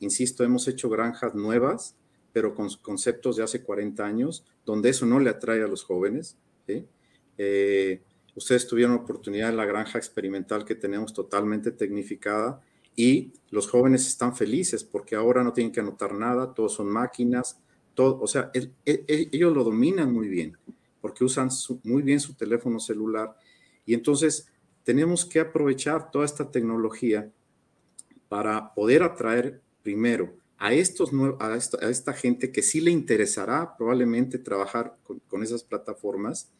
[0.01, 1.97] insisto, hemos hecho granjas nuevas,
[2.33, 6.37] pero con conceptos de hace 40 años, donde eso no le atrae a los jóvenes.
[7.39, 8.03] Eh,
[8.35, 12.61] ustedes tuvieron oportunidad en la granja experimental que tenemos totalmente tecnificada
[12.95, 17.59] y los jóvenes están felices porque ahora no tienen que anotar nada, todos son máquinas,
[17.95, 18.51] todo, o sea,
[18.85, 20.57] ellos lo dominan muy bien
[21.01, 21.49] porque usan
[21.85, 23.37] muy bien su teléfono celular
[23.85, 24.49] y entonces
[24.85, 27.31] tenemos que aprovechar toda esta tecnología
[28.29, 33.77] para poder atraer primero a, estos, a, esta, a esta gente que sí le interesará
[33.77, 34.97] probablemente trabajar
[35.29, 36.51] con, esas plataformas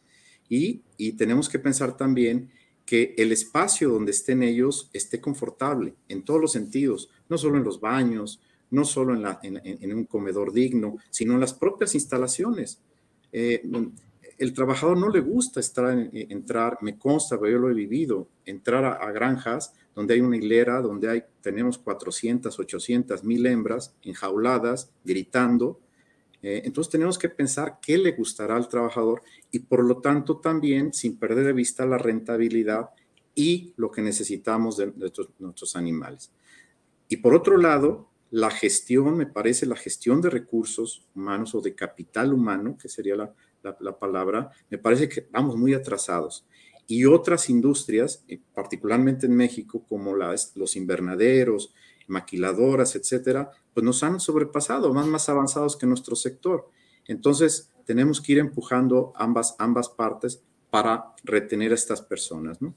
[0.49, 2.51] y, y, tenemos que pensar también
[2.85, 7.65] que el espacio donde estén ellos esté confortable en todos los sentidos, no solo en
[7.65, 12.79] los baños, no solo en, en, un comedor digno, sino en las propias instalaciones.
[13.31, 13.61] Eh,
[14.37, 19.11] el trabajador no le gusta estar, entrar, me consta, yo lo he vivido, entrar a
[19.11, 25.79] granjas donde hay una hilera, donde hay, tenemos 400, 800, mil hembras enjauladas, gritando.
[26.43, 30.93] Eh, entonces tenemos que pensar qué le gustará al trabajador y por lo tanto también
[30.93, 32.91] sin perder de vista la rentabilidad
[33.33, 34.93] y lo que necesitamos de,
[35.39, 36.31] nuestros, animales.
[37.09, 41.73] Y por otro lado, la gestión, me parece, la gestión de recursos humanos o de
[41.73, 46.45] capital humano, que sería la, la palabra, me parece que vamos muy atrasados
[46.87, 51.73] y otras industrias, eh, particularmente en México, como las, los invernaderos,
[52.07, 56.69] maquiladoras, etcétera, pues nos han sobrepasado, van más avanzados que nuestro sector.
[57.05, 62.73] Entonces, tenemos que ir empujando ambas, ambas partes para retener a estas personas, ¿no?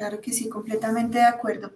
[0.00, 1.72] Claro que sí, completamente de acuerdo.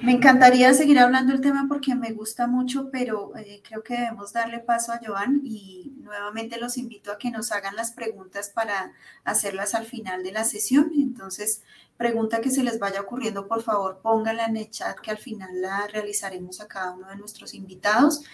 [0.00, 4.32] Me encantaría seguir hablando del tema porque me gusta mucho, pero eh, creo que debemos
[4.32, 8.92] darle paso a Joan y nuevamente los invito a que nos hagan las preguntas para
[9.22, 10.90] hacerlas al final de la sesión.
[10.96, 11.62] Entonces,
[11.96, 15.62] pregunta que se les vaya ocurriendo, por favor, pónganla en el chat que al final
[15.62, 18.24] la realizaremos a cada uno de nuestros invitados.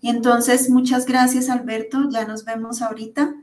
[0.00, 3.36] Y entonces, muchas gracias Alberto, ya nos vemos ahorita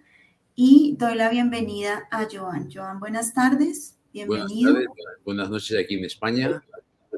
[0.56, 2.70] y doy la bienvenida a Joan.
[2.70, 3.97] Joan, buenas tardes.
[4.14, 4.74] Bienvenido.
[4.74, 4.94] Buenas,
[5.26, 6.64] buenas noches aquí en España.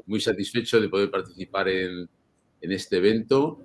[0.06, 2.08] Muy satisfecho de poder participar en,
[2.60, 3.58] en este evento.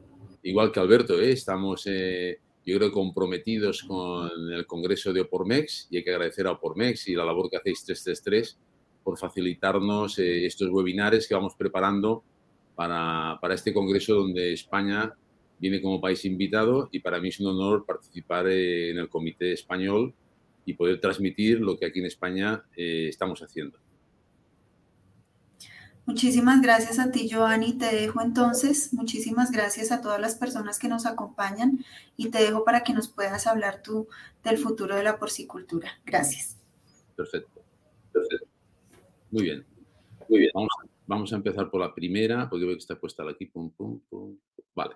[0.43, 1.31] Igual que Alberto, ¿eh?
[1.31, 6.51] estamos, eh, yo creo, comprometidos con el Congreso de Opormex y hay que agradecer a
[6.51, 8.59] Opormex y la labor que hacéis 333
[9.03, 12.23] por facilitarnos eh, estos webinares que vamos preparando
[12.75, 15.13] para, para, este congreso donde España
[15.59, 19.53] viene como país invitado y para mí es un honor participar eh, en el comité
[19.53, 20.13] español
[20.65, 23.77] y poder transmitir lo que aquí en España eh, estamos haciendo.
[26.05, 27.73] Muchísimas gracias a ti, Joanny.
[27.73, 28.93] Te dejo entonces.
[28.93, 31.83] Muchísimas gracias a todas las personas que nos acompañan
[32.15, 34.07] y te dejo para que nos puedas hablar tú
[34.43, 35.89] del futuro de la porcicultura.
[36.05, 36.57] Gracias.
[37.15, 37.63] Perfecto.
[38.13, 38.47] Perfecto.
[39.31, 39.65] Muy bien.
[40.29, 40.51] Muy bien.
[40.53, 40.69] Vamos,
[41.07, 43.47] vamos a empezar por la primera, porque veo que está puesta aquí.
[43.47, 44.37] Pum, pum, pum.
[44.75, 44.95] Vale.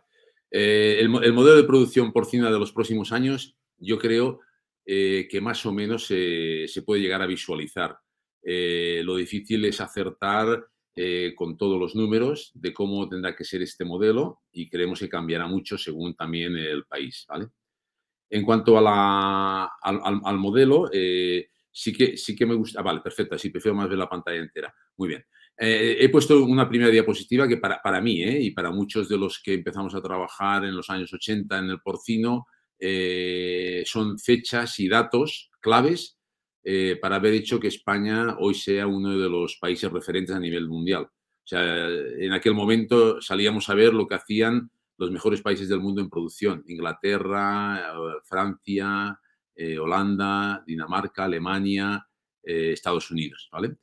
[0.52, 4.42] Eh, el, el, modelo de producción porcina de los próximos años, yo creo
[4.92, 7.96] eh, que más o menos se, puede llegar a visualizar.
[8.42, 13.62] Eh, lo difícil es acertar eh, con todos los números de cómo tendrá que ser
[13.62, 17.24] este modelo y creemos que cambiará mucho según también el país.
[17.30, 17.50] ¿vale?
[18.32, 22.80] En cuanto a al, al, modelo, sí, que, sí que me gusta.
[22.80, 24.74] Ah, vale, perfecto, sí, prefiero más ver la pantalla entera.
[24.98, 25.24] Muy bien.
[25.56, 28.42] He puesto una primera diapositiva que para, para mí ¿eh?
[28.42, 31.80] y para muchos de los que empezamos a trabajar en los años 80 en el
[31.80, 32.48] porcino
[32.80, 36.18] eh, son fechas y datos claves
[36.64, 40.68] eh, para haber hecho que España hoy sea uno de los países referentes a nivel
[40.68, 41.04] mundial.
[41.04, 45.80] O sea, en aquel momento salíamos a ver lo que hacían los mejores países del
[45.80, 46.64] mundo en producción.
[46.68, 49.20] Inglaterra, Francia,
[49.62, 52.08] eh, Holanda, Dinamarca, Alemania,
[52.42, 53.76] eh, Estados Unidos, ¿vale?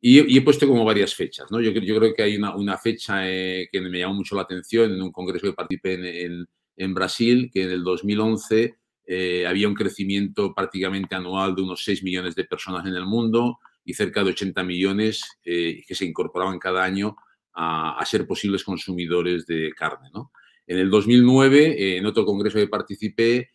[0.00, 1.60] Y, he puesto como varias fechas, ¿no?
[1.60, 4.92] Yo, yo creo que hay una, una fecha eh, que me llamó mucho la atención
[4.92, 9.68] en un congreso que participé en, en, en Brasil, que en el 2011 eh, había
[9.68, 14.24] un crecimiento prácticamente anual de unos 6 millones de personas en el mundo y cerca
[14.24, 17.16] de 80 millones eh, que se incorporaban cada año
[17.52, 20.32] a, a ser posibles consumidores de carne, ¿no?
[20.66, 23.50] En el 2009, eh, en otro congreso que participé,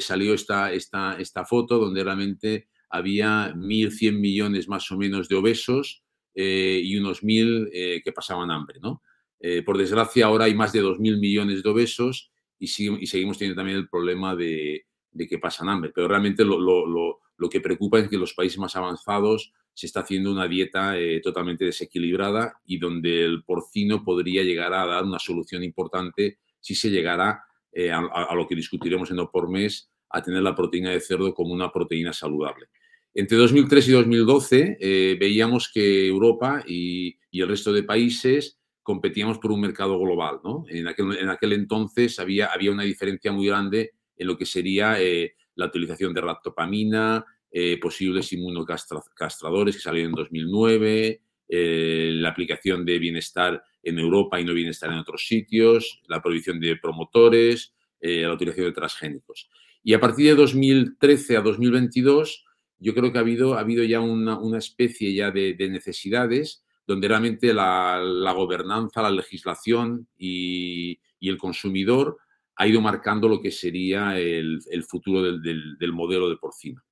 [0.00, 6.02] salió esta, esta, esta foto donde realmente había 1.100 millones más o menos de obesos
[6.34, 8.80] eh, y unos 1.000 eh, que pasaban hambre.
[8.82, 9.02] ¿no?
[9.38, 13.78] Eh, por desgracia, ahora hay más de 2.000 millones de obesos y, seguimos teniendo también
[13.78, 14.84] el problema de,
[15.28, 15.90] que pasan hambre.
[15.94, 20.46] Pero realmente lo, que preocupa es que los países más avanzados se está haciendo una
[20.46, 26.38] dieta eh, totalmente desequilibrada y donde el porcino podría llegar a dar una solución importante
[26.60, 27.42] si se llegara
[27.72, 31.54] eh, a, lo que discutiremos en por mes a tener la proteína de cerdo como
[31.54, 32.66] una proteína saludable.
[33.14, 39.38] Entre 2003 y 2012 eh, veíamos que Europa y, y, el resto de países competíamos
[39.38, 40.40] por un mercado global.
[40.44, 40.64] ¿no?
[40.68, 45.00] En, aquel, en, aquel, entonces había, había, una diferencia muy grande en lo que sería
[45.00, 52.84] eh, la utilización de ractopamina, eh, posibles inmunocastradores que salieron en 2009, eh, la aplicación
[52.84, 58.22] de bienestar en Europa y no bienestar en otros sitios, la prohibición de promotores, eh,
[58.22, 59.50] la utilización de transgénicos.
[59.82, 62.44] Y a partir de 2013 a 2022
[62.78, 67.06] yo creo que ha habido, ha habido ya una, una especie ya de, necesidades donde
[67.06, 72.18] realmente la, la gobernanza, la legislación y, y, el consumidor
[72.56, 76.82] ha ido marcando lo que sería el, el futuro del, del, del, modelo de porcino.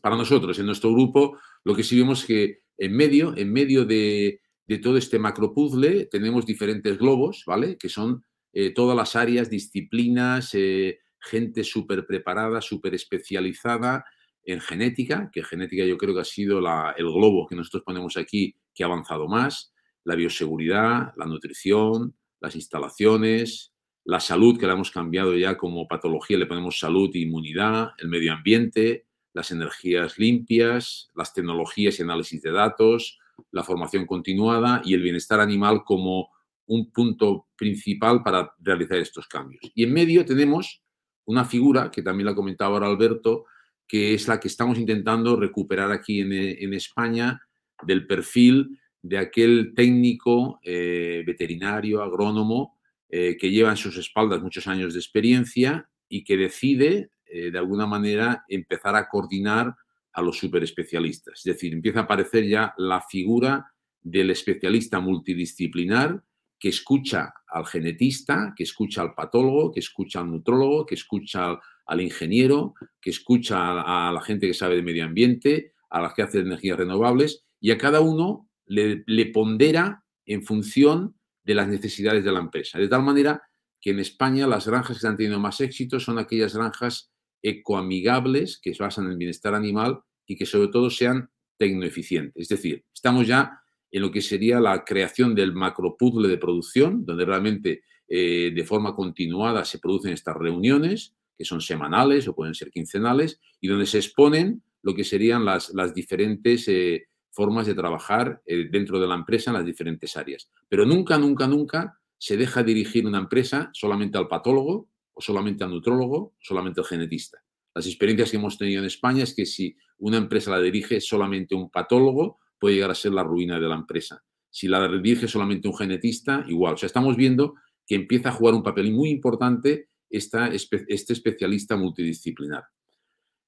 [0.00, 3.84] Para nosotros, en nuestro grupo, lo que sí vemos es que en medio, en medio
[3.84, 7.76] de, de todo este macropuzzle tenemos diferentes globos, ¿vale?
[7.76, 14.06] Que son eh, todas las áreas, disciplinas, eh, gente súper preparada, súper especializada,
[14.44, 18.16] en genética, que genética yo creo que ha sido la, el globo que nosotros ponemos
[18.16, 19.72] aquí que ha avanzado más,
[20.04, 23.72] la bioseguridad, la nutrición, las instalaciones,
[24.04, 28.08] la salud, que la hemos cambiado ya como patología, le ponemos salud e inmunidad, el
[28.08, 33.18] medio ambiente, las energías limpias, las tecnologías y análisis de datos,
[33.50, 36.30] la formación continuada y el bienestar animal como
[36.66, 39.60] un punto principal para realizar estos cambios.
[39.74, 40.82] Y en medio tenemos
[41.24, 43.44] una figura, que también la comentaba ahora Alberto,
[43.88, 47.40] que es la que estamos intentando recuperar aquí en, en España,
[47.82, 52.76] del perfil de aquel técnico eh, veterinario, agrónomo,
[53.08, 57.58] eh, que lleva en sus espaldas muchos años de experiencia y que decide, eh, de
[57.58, 59.76] alguna manera, empezar a coordinar
[60.12, 61.38] a los superespecialistas.
[61.38, 63.72] Es decir, empieza a aparecer ya la figura
[64.02, 66.22] del especialista multidisciplinar
[66.58, 72.00] que escucha al genetista, que escucha al patólogo, que escucha al nutrólogo, que escucha al,
[72.00, 76.22] ingeniero, que escucha a, a, la gente que sabe de medio ambiente, a las que
[76.22, 82.32] hace energías renovables, y a cada uno le, pondera en función de las necesidades de
[82.32, 82.78] la empresa.
[82.78, 83.42] De tal manera
[83.80, 87.10] que en España las granjas que están teniendo más éxito son aquellas granjas
[87.42, 92.40] ecoamigables que se basan en el bienestar animal y que sobre todo sean tecnoeficiente.
[92.40, 97.24] Es decir, estamos ya en lo que sería la creación del macropuzzle de producción, donde
[97.24, 102.70] realmente eh, de forma continuada se producen estas reuniones, que son semanales o pueden ser
[102.70, 107.06] quincenales, y donde se exponen lo que serían las, las diferentes eh,
[107.36, 110.50] formas de trabajar eh, dentro de la empresa en las diferentes áreas.
[110.70, 115.70] Pero nunca, nunca, nunca se deja dirigir una empresa solamente al patólogo o solamente al
[115.70, 117.38] nutrólogo, solamente al genetista.
[117.74, 121.54] Las experiencias que hemos tenido en España es que si una empresa la dirige solamente
[121.54, 124.24] un patólogo, puede llegar a ser la ruina de la empresa.
[124.50, 126.72] Si la dirige solamente un genetista, igual.
[126.72, 127.54] O sea, estamos viendo
[127.86, 132.64] que empieza a jugar un papel muy importante esta, este especialista multidisciplinar.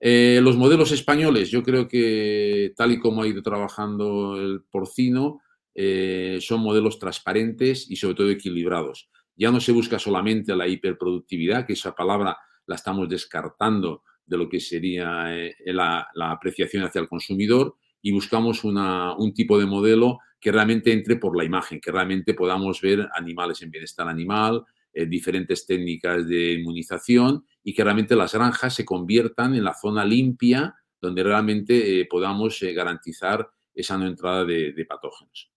[0.00, 5.40] Eh, los modelos españoles, yo creo que tal y como ha ido trabajando el porcino,
[5.74, 9.10] eh, son modelos transparentes y sobre todo equilibrados.
[9.36, 12.36] Ya no se busca solamente la hiperproductividad, que esa palabra
[12.66, 18.62] la estamos descartando de lo que sería eh, la, apreciación hacia el consumidor y buscamos
[18.62, 23.60] un tipo de modelo que realmente entre por la imagen, que realmente podamos ver animales
[23.62, 24.64] en bienestar animal,
[25.08, 30.74] diferentes técnicas de inmunización y que realmente las granjas se conviertan en la zona limpia
[31.02, 35.50] donde realmente eh, podamos eh, garantizar esa no entrada de, patógenos.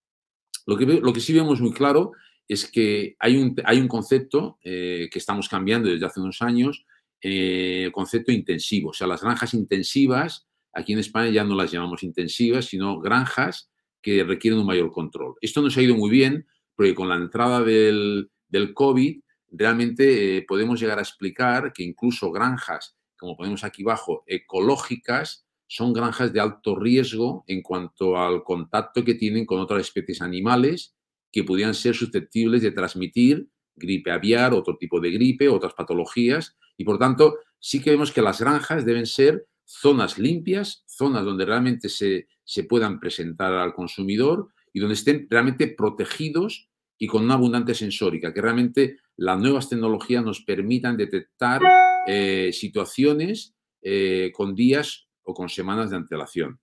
[0.68, 2.12] Lo que, lo que sí vemos muy claro
[2.50, 6.86] es que hay un, hay un concepto que estamos cambiando desde hace unos años,
[7.22, 8.90] el concepto intensivo.
[8.90, 13.72] O sea, las granjas intensivas, aquí en España ya no las llamamos intensivas, sino granjas
[14.02, 15.36] que requieren un mayor control.
[15.40, 16.46] Esto nos ha ido muy bien
[16.76, 19.22] porque con la entrada del, del COVID,
[19.52, 25.94] realmente eh, podemos llegar a explicar que incluso granjas, como ponemos aquí abajo, ecológicas, son
[25.94, 30.96] granjas de alto riesgo en cuanto al contacto que tienen con otras especies animales
[31.32, 36.58] que pudieran ser susceptibles de transmitir gripe aviar, otro tipo de gripe, otras patologías.
[36.78, 41.46] Y por tanto, sí que vemos que las granjas deben ser zonas limpias, zonas donde
[41.46, 46.70] realmente se, se puedan presentar al consumidor y donde estén realmente protegidos
[47.02, 51.60] y con una abundante sensórica, que realmente las nuevas tecnologías nos permitan detectar
[52.06, 56.60] eh, situaciones eh, con días o con semanas de antelación.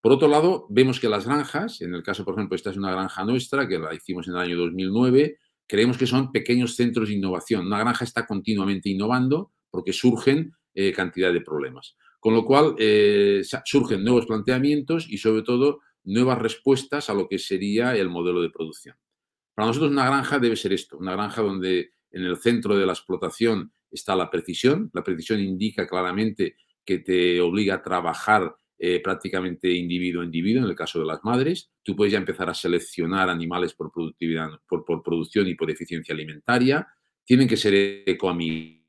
[0.00, 2.90] Por otro lado, vemos que las granjas, en el caso, por ejemplo, esta es una
[2.90, 5.36] granja nuestra, que la hicimos en el año 2009,
[5.66, 7.66] creemos que son pequeños centros de innovación.
[7.66, 11.96] Una granja está continuamente innovando porque surgen eh, cantidad de problemas.
[12.18, 12.76] Con lo cual,
[13.64, 18.48] surgen nuevos planteamientos y, sobre todo, nuevas respuestas a lo que sería el modelo de
[18.48, 18.96] producción.
[19.54, 22.92] Para nosotros una granja debe ser esto, una granja donde en el centro de la
[22.92, 24.90] explotación está la precisión.
[24.92, 30.68] La precisión indica claramente que te obliga a trabajar eh, prácticamente individuo a individuo, en
[30.68, 31.70] el caso de las madres.
[31.82, 36.86] Tú puedes ya empezar a seleccionar animales por productividad, por, producción y por eficiencia alimentaria.
[37.24, 37.74] Tienen que ser
[38.06, 38.82] ecoamigables,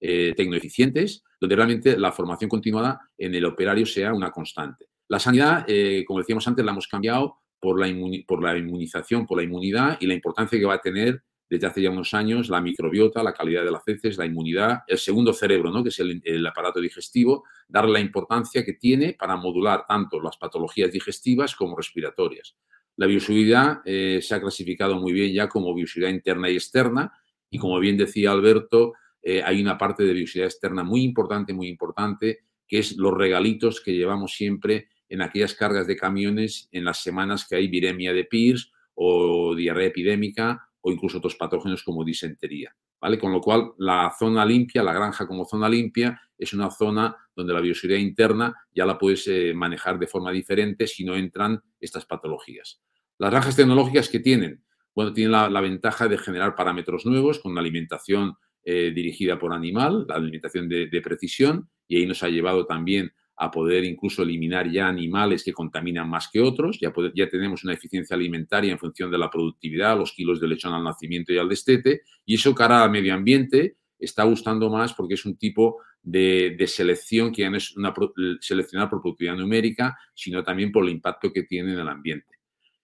[0.00, 4.86] eh, tecnoeficientes, donde realmente la formación continuada en el operario sea una constante.
[5.08, 7.94] La sanidad, eh, como decíamos antes, la hemos cambiado por la,
[8.26, 11.82] por la inmunización, por la inmunidad y la importancia que va a tener desde hace
[11.82, 15.72] ya unos años la microbiota, la calidad de las heces, la inmunidad, el segundo cerebro,
[15.72, 15.82] ¿no?
[15.82, 20.92] que es el, aparato digestivo, darle la importancia que tiene para modular tanto las patologías
[20.92, 22.56] digestivas como respiratorias.
[22.96, 27.12] La bioseguridad eh, se ha clasificado muy bien ya como bioseguridad interna y externa
[27.50, 31.66] y como bien decía Alberto, eh, hay una parte de bioseguridad externa muy importante, muy
[31.66, 37.02] importante, que es los regalitos que llevamos siempre en aquellas cargas de camiones en las
[37.02, 42.74] semanas que hay viremia de PIRS o diarrea epidémica o incluso otros patógenos como disentería.
[43.00, 43.18] ¿vale?
[43.18, 47.52] Con lo cual, la zona limpia, la granja como zona limpia, es una zona donde
[47.52, 52.06] la bioseguridad interna ya la puedes eh, manejar de forma diferente si no entran estas
[52.06, 52.80] patologías.
[53.18, 57.60] Las granjas tecnológicas que tienen, bueno, tienen la, ventaja de generar parámetros nuevos con una
[57.60, 62.66] alimentación eh, dirigida por animal, la alimentación de, de, precisión, y ahí nos ha llevado
[62.66, 63.12] también
[63.42, 66.78] a poder incluso eliminar ya animales que contaminan más que otros.
[66.78, 70.74] Ya, ya tenemos una eficiencia alimentaria en función de la productividad, los kilos de lechón
[70.74, 72.02] al nacimiento y al destete.
[72.26, 77.32] Y eso cara al medio ambiente está gustando más porque es un tipo de, selección
[77.32, 77.94] que ya no es una,
[78.42, 82.36] seleccionar por productividad numérica, sino también por el impacto que tiene en el ambiente.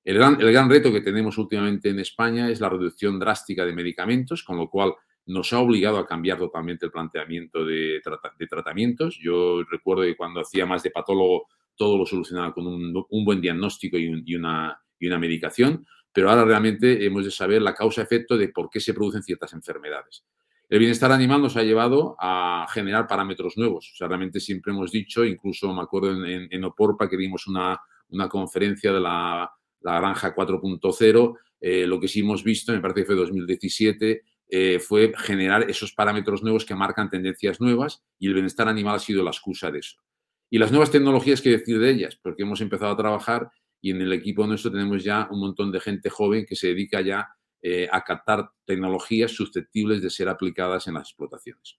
[0.04, 3.74] El gran, el gran reto que tenemos últimamente en España es la reducción drástica de
[3.74, 4.94] medicamentos, con lo cual
[5.26, 8.00] nos ha obligado a cambiar totalmente el planteamiento de,
[8.48, 9.18] tratamientos.
[9.20, 13.98] Yo recuerdo que cuando hacía más de patólogo todo lo solucionaba con un, buen diagnóstico
[13.98, 18.94] y, una, medicación, pero ahora realmente hemos de saber la causa-efecto de por qué se
[18.94, 20.24] producen ciertas enfermedades.
[20.68, 23.92] El bienestar animal nos ha llevado a generar parámetros nuevos.
[23.92, 27.78] O sea, realmente siempre hemos dicho, incluso me acuerdo en, Oporpa que dimos una,
[28.28, 29.50] conferencia de la,
[29.82, 35.12] granja 4.0, eh, lo que sí hemos visto, me parece que fue 2017, eh, fue
[35.16, 39.30] generar esos parámetros nuevos que marcan tendencias nuevas y el bienestar animal ha sido la
[39.30, 39.98] excusa de eso.
[40.50, 42.16] Y las nuevas tecnologías, ¿qué decir de ellas?
[42.16, 45.80] Porque hemos empezado a trabajar y en el equipo nuestro tenemos ya un montón de
[45.80, 47.28] gente joven que se dedica ya
[47.62, 51.78] eh, a captar tecnologías susceptibles de ser aplicadas en las explotaciones.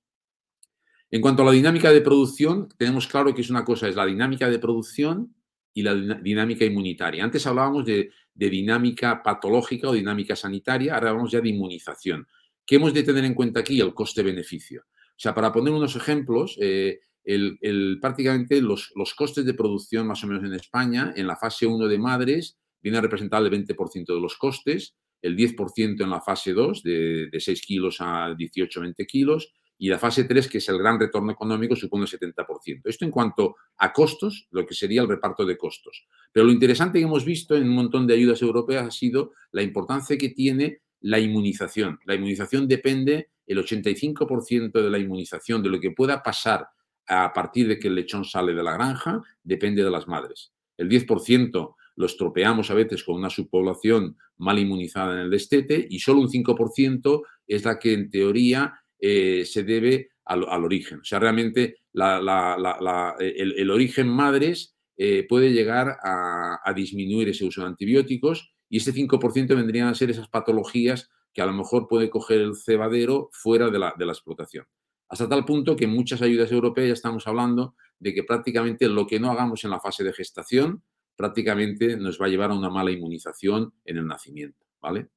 [1.10, 4.06] En cuanto a la dinámica de producción, tenemos claro que es una cosa, es la
[4.06, 5.34] dinámica de producción
[5.74, 7.24] y la dinámica inmunitaria.
[7.24, 12.28] Antes hablábamos de, dinámica patológica o dinámica sanitaria, ahora hablamos ya de inmunización.
[12.68, 13.80] ¿Qué hemos de tener en cuenta aquí?
[13.80, 14.82] El coste-beneficio.
[14.82, 20.28] O sea, para poner unos ejemplos, eh, el, prácticamente los, costes de producción más o
[20.28, 24.22] menos en España, en la fase 1 de madres, viene a representar el 20% de
[24.22, 29.54] los costes, el 10% en la fase 2, de, 6 kilos a 18, 20 kilos,
[29.80, 32.82] y la fase 3, que es el gran retorno económico, supone el 70%.
[32.84, 36.06] Esto en cuanto a costos, lo que sería el reparto de costos.
[36.34, 39.62] Pero lo interesante que hemos visto en un montón de ayudas europeas ha sido la
[39.62, 42.00] importancia que tiene la inmunización.
[42.06, 46.68] La inmunización depende, el 85% de la inmunización, de lo que pueda pasar
[47.08, 50.52] a partir de que el lechón sale de la granja depende de las madres.
[50.78, 56.00] El 10% lo estropeamos a veces con una subpoblación mal inmunizada en el destete y
[56.00, 61.00] solo un 5% es la que en teoría eh, se debe al, origen.
[61.00, 68.54] O sea, realmente el, origen madres eh, puede llegar a, disminuir ese uso de antibióticos
[68.70, 72.56] y ese 5% vendrían a ser esas patologías que a lo mejor puede coger el
[72.56, 74.66] cebadero fuera de la explotación.
[75.10, 79.08] Hasta tal punto que en muchas ayudas europeas ya estamos hablando de que prácticamente lo
[79.08, 80.84] que no hagamos en la fase de gestación
[81.16, 85.10] prácticamente nos va a llevar a una mala inmunización en el nacimiento, ¿vale?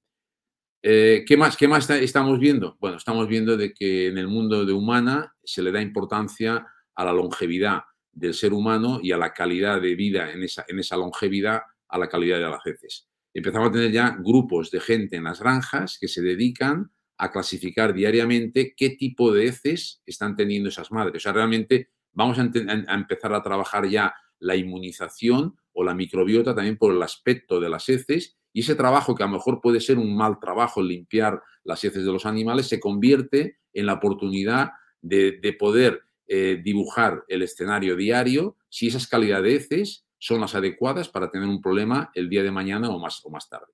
[0.83, 2.79] Eh, ¿Qué más, qué más estamos viendo?
[2.81, 7.05] Bueno, estamos viendo de que en el mundo de humana se le da importancia a
[7.05, 7.83] la longevidad
[8.13, 11.99] del ser humano y a la calidad de vida en esa, en esa longevidad, a
[11.99, 13.10] la calidad de las heces.
[13.33, 17.93] Empezamos a tener ya grupos de gente en las granjas que se dedican a clasificar
[17.93, 21.17] diariamente qué tipo de heces están teniendo esas madres.
[21.17, 26.79] O sea, realmente vamos a, empezar a trabajar ya la inmunización o la microbiota también
[26.79, 29.99] por el aspecto de las heces y ese trabajo que a lo mejor puede ser
[29.99, 34.71] un mal trabajo limpiar las heces de los animales se convierte en la oportunidad
[35.03, 41.09] de, poder eh, dibujar el escenario diario si esas calidades de heces son las adecuadas
[41.09, 43.73] para tener un problema el día de mañana o más, o más tarde.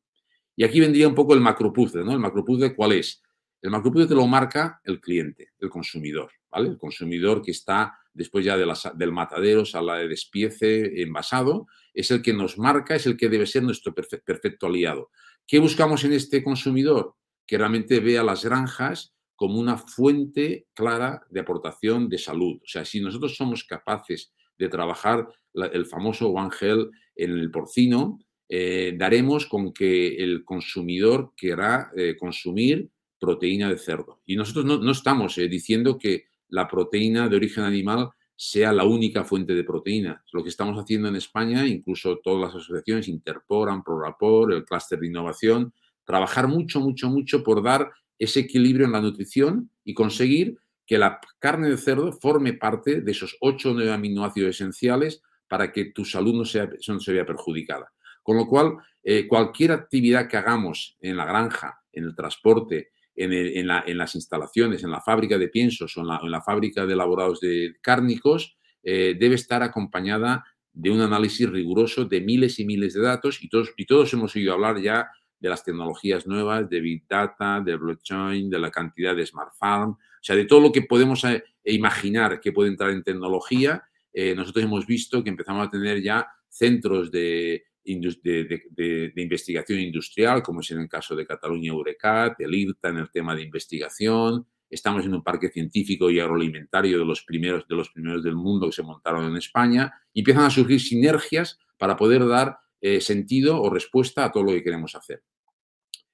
[0.54, 2.12] Y aquí vendría un poco el macropuzzle, ¿no?
[2.12, 3.22] El macropuzzle, ¿cuál es?
[3.60, 6.68] El macropuzzle te lo marca el cliente, el consumidor, ¿vale?
[6.68, 12.22] El consumidor que está después ya de del matadero, sala de despiece, envasado, es el
[12.22, 15.10] que nos marca, es el que debe ser nuestro perfecto aliado.
[15.46, 17.16] ¿Qué buscamos en este consumidor?
[17.46, 22.56] Que realmente vea las granjas como una fuente clara de aportación de salud.
[22.56, 28.18] O sea, si nosotros somos capaces de trabajar el famoso One Health en el porcino,
[28.48, 34.20] eh, daremos con que el consumidor querrá eh, consumir proteína de cerdo.
[34.26, 39.24] Y nosotros no, estamos eh, diciendo que la proteína de origen animal sea la única
[39.24, 40.22] fuente de proteína.
[40.32, 45.06] Lo que estamos haciendo en España, incluso todas las asociaciones, Interpor, Amprorapor, el clúster de
[45.06, 45.72] innovación,
[46.04, 51.20] trabajar mucho, mucho, mucho por dar ese equilibrio en la nutrición y conseguir que la
[51.38, 56.04] carne de cerdo forme parte de esos 8 o 9 aminoácidos esenciales para que tu
[56.04, 57.92] salud no, sea, se vea perjudicada.
[58.22, 63.96] Con lo cual, eh, cualquier actividad que hagamos en la granja, en el transporte, en,
[63.96, 68.58] las instalaciones, en la fábrica de piensos o en la, fábrica de elaborados de cárnicos,
[68.82, 73.48] eh, debe estar acompañada de un análisis riguroso de miles y miles de datos y
[73.48, 77.76] todos, y todos hemos oído hablar ya de las tecnologías nuevas, de Big Data, de
[77.76, 82.40] blockchain, de la cantidad de Smart Farm, sea, de todo lo que podemos eh, imaginar
[82.40, 83.84] que puede entrar en tecnología.
[84.12, 90.60] Eh, nosotros hemos visto que empezamos a tener ya centros de, de, investigación industrial, como
[90.60, 94.46] es en el caso de Cataluña Eurecat, el IRTA en el tema de investigación.
[94.68, 98.66] Estamos en un parque científico y agroalimentario de los primeros, de los primeros del mundo
[98.66, 99.92] que se montaron en España.
[100.12, 104.52] Y empiezan a surgir sinergias para poder dar eh, sentido o respuesta a todo lo
[104.52, 105.22] que queremos hacer.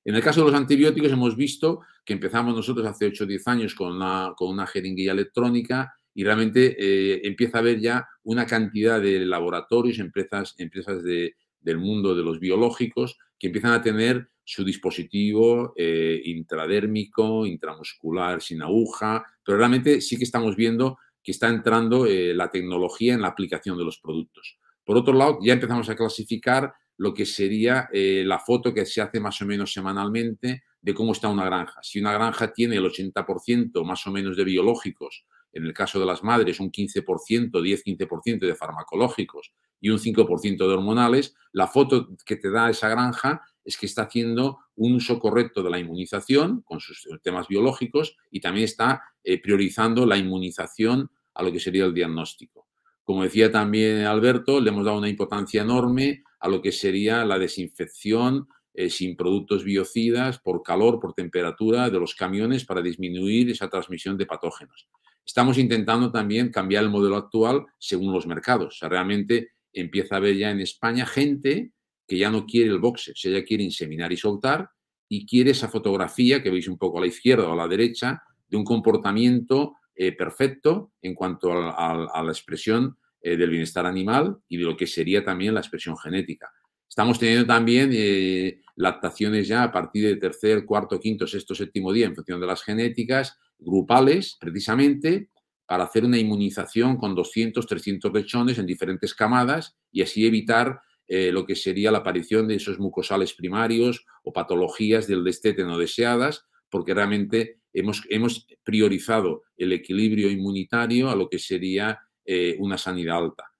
[0.04, 3.48] En el caso de los antibióticos hemos visto que empezamos nosotros hace 8 o 10
[3.48, 8.46] años con una, con una jeringuilla electrónica y realmente eh, empieza a haber ya una
[8.46, 14.28] cantidad de laboratorios, empresas, empresas de, del mundo de los biológicos que empiezan a tener
[14.44, 21.48] su dispositivo eh, intradérmico, intramuscular, sin aguja, pero realmente sí que estamos viendo que está
[21.48, 24.58] entrando eh, la tecnología en la aplicación de los productos.
[24.84, 29.00] Por otro lado, ya empezamos a clasificar lo que sería eh, la foto que se
[29.00, 31.80] hace más o menos semanalmente de cómo está una granja.
[31.82, 36.06] Si una granja tiene el 80% más o menos de biológicos, en el caso de
[36.06, 37.04] las madres un 15%,
[37.50, 43.42] 10-15% de farmacológicos y un 5% de hormonales, la foto que te da esa granja
[43.64, 48.40] es que está haciendo un uso correcto de la inmunización con sus temas biológicos y
[48.40, 52.66] también está eh, priorizando la inmunización a lo que sería el diagnóstico.
[53.04, 57.38] como decía también Alberto, le hemos dado una importancia enorme a lo que sería la
[57.38, 63.70] desinfección eh, sin productos biocidas por calor, por temperatura de los camiones para disminuir esa
[63.70, 64.88] transmisión de patógenos.
[65.24, 68.80] Estamos intentando también cambiar el modelo actual según los mercados.
[68.82, 71.72] Realmente empieza a haber ya en España gente
[72.08, 74.68] que ya no quiere el boxe, o ya quiere inseminar y soltar
[75.08, 78.20] y quiere esa fotografía que veis un poco a la izquierda o a la derecha
[78.48, 84.56] de un comportamiento eh, perfecto en cuanto a, la expresión eh, del bienestar animal y
[84.56, 86.50] de lo que sería también la expresión genética.
[86.88, 92.06] Estamos teniendo también eh, lactaciones ya a partir de tercer, cuarto, quinto, sexto, séptimo día
[92.06, 95.30] en función de las genéticas grupales, precisamente
[95.66, 101.44] para hacer una inmunización con 200, 300 lechones en diferentes camadas y así evitar lo
[101.44, 106.94] que sería la aparición de esos mucosales primarios o patologías del destete no deseadas, porque
[106.94, 113.52] realmente hemos, hemos priorizado el equilibrio inmunitario a lo que sería eh, una sanidad alta.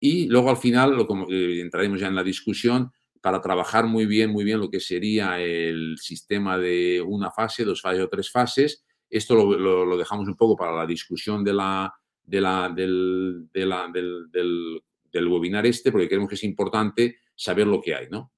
[0.00, 4.30] Y luego al final, lo, eh, entraremos ya en la discusión, para trabajar muy bien,
[4.30, 8.84] muy bien lo que sería el sistema de una fase, dos fases o tres fases.
[9.10, 11.92] Esto lo, dejamos un poco para la discusión de la,
[12.22, 12.40] de
[12.74, 13.48] del,
[15.10, 18.32] del, webinar este, porque creemos que es importante saber lo que hay, ¿no?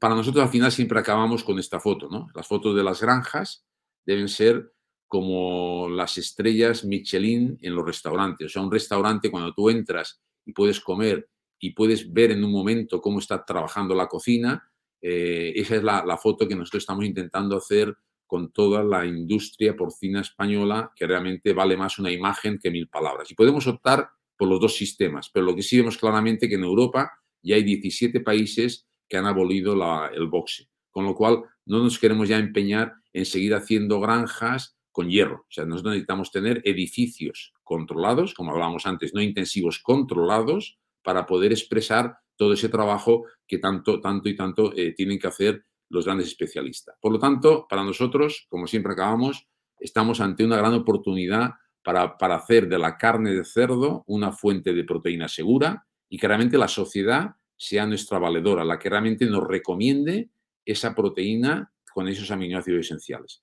[0.00, 2.28] Para nosotros al final siempre acabamos con esta foto, ¿no?
[2.34, 3.66] Las fotos de las granjas,
[4.06, 4.73] deben ser
[5.14, 8.46] como las estrellas Michelin en los restaurantes.
[8.46, 11.28] O sea, un restaurante cuando tú entras y puedes comer
[11.60, 14.68] y puedes ver en un momento cómo está trabajando la cocina,
[15.00, 17.94] eh, esa es la, foto que nosotros estamos intentando hacer
[18.26, 23.30] con toda la industria porcina española, que realmente vale más una imagen que mil palabras.
[23.30, 26.64] Y podemos optar por los dos sistemas, pero lo que sí vemos claramente que en
[26.64, 29.74] Europa ya hay 17 países que han abolido
[30.12, 35.10] el boxe, con lo cual no nos queremos ya empeñar en seguir haciendo granjas con
[35.10, 35.44] hierro.
[35.48, 41.50] O sea, nosotros necesitamos tener edificios controlados, como hablábamos antes, no intensivos, controlados, para poder
[41.50, 46.28] expresar todo ese trabajo que tanto, tanto y tanto eh, tienen que hacer los grandes
[46.28, 46.94] especialistas.
[47.00, 49.48] Por lo tanto, para nosotros, como siempre acabamos,
[49.80, 54.72] estamos ante una gran oportunidad para, para hacer de la carne de cerdo una fuente
[54.72, 59.42] de proteína segura y que realmente la sociedad sea nuestra valedora, la que realmente nos
[59.42, 60.30] recomiende
[60.64, 63.42] esa proteína con esos aminoácidos esenciales.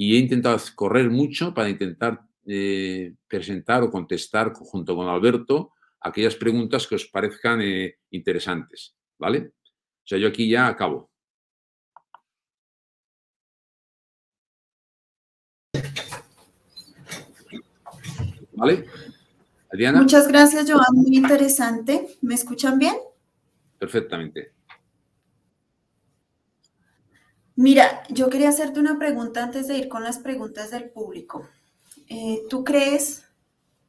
[0.00, 6.36] Y he intentado correr mucho para intentar eh, presentar o contestar junto con Alberto aquellas
[6.36, 9.54] preguntas que os parezcan eh, interesantes, ¿vale?
[9.58, 11.10] O sea, yo aquí ya acabo.
[18.52, 18.86] ¿Vale?
[19.72, 20.00] Adriana.
[20.00, 20.94] Muchas gracias, Joan.
[20.94, 22.18] Muy interesante.
[22.22, 22.94] ¿Me escuchan bien?
[23.80, 24.57] Perfectamente.
[27.58, 31.48] Mira, yo quería hacerte una pregunta antes de ir con las preguntas del público.
[32.06, 33.26] Eh, ¿Tú crees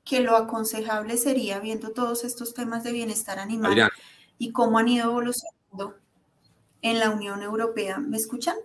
[0.04, 3.92] que lo aconsejable sería, viendo todos estos temas de bienestar animal
[4.40, 6.00] y cómo han ido evolucionando
[6.82, 8.56] en la Unión Europea, ¿me escuchan?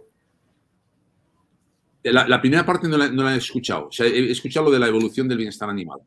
[2.03, 3.89] La, primera parte no la, he escuchado.
[3.89, 6.01] O sea, he escuchado lo de la evolución del bienestar animal.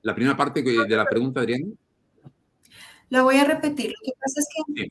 [0.00, 1.66] La primera parte de la pregunta, Adriana.
[3.10, 3.90] La voy a repetir.
[3.90, 4.88] Lo que pasa es que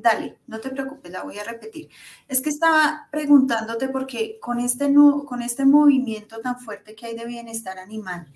[0.00, 1.88] Dale, no te preocupes, la voy a repetir.
[2.28, 4.94] Es que estaba preguntándote porque con este,
[5.26, 8.32] con este movimiento tan fuerte que hay de bienestar animal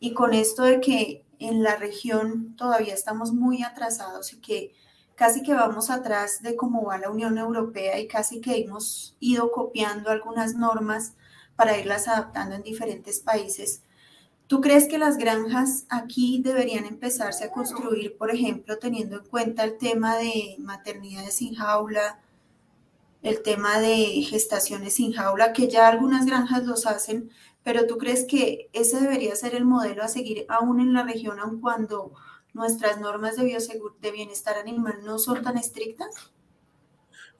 [0.00, 4.74] y con esto de que en la región todavía estamos muy atrasados y que
[5.14, 9.52] casi que vamos atrás de cómo va la Unión Europea y casi que hemos ido
[9.52, 11.14] copiando algunas normas
[11.54, 13.82] para irlas adaptando en diferentes países.
[14.46, 19.64] ¿Tú crees que las granjas aquí deberían empezarse a construir, por ejemplo, teniendo en cuenta
[19.64, 22.20] el tema de maternidades sin jaula,
[23.22, 27.30] el tema de gestaciones sin jaula, que ya algunas granjas los hacen,
[27.64, 31.40] pero tú crees que ese debería ser el modelo a seguir aún en la región,
[31.40, 32.12] aun cuando
[32.56, 33.58] nuestras normas de,
[34.00, 36.08] de bienestar animal no son tan estrictas?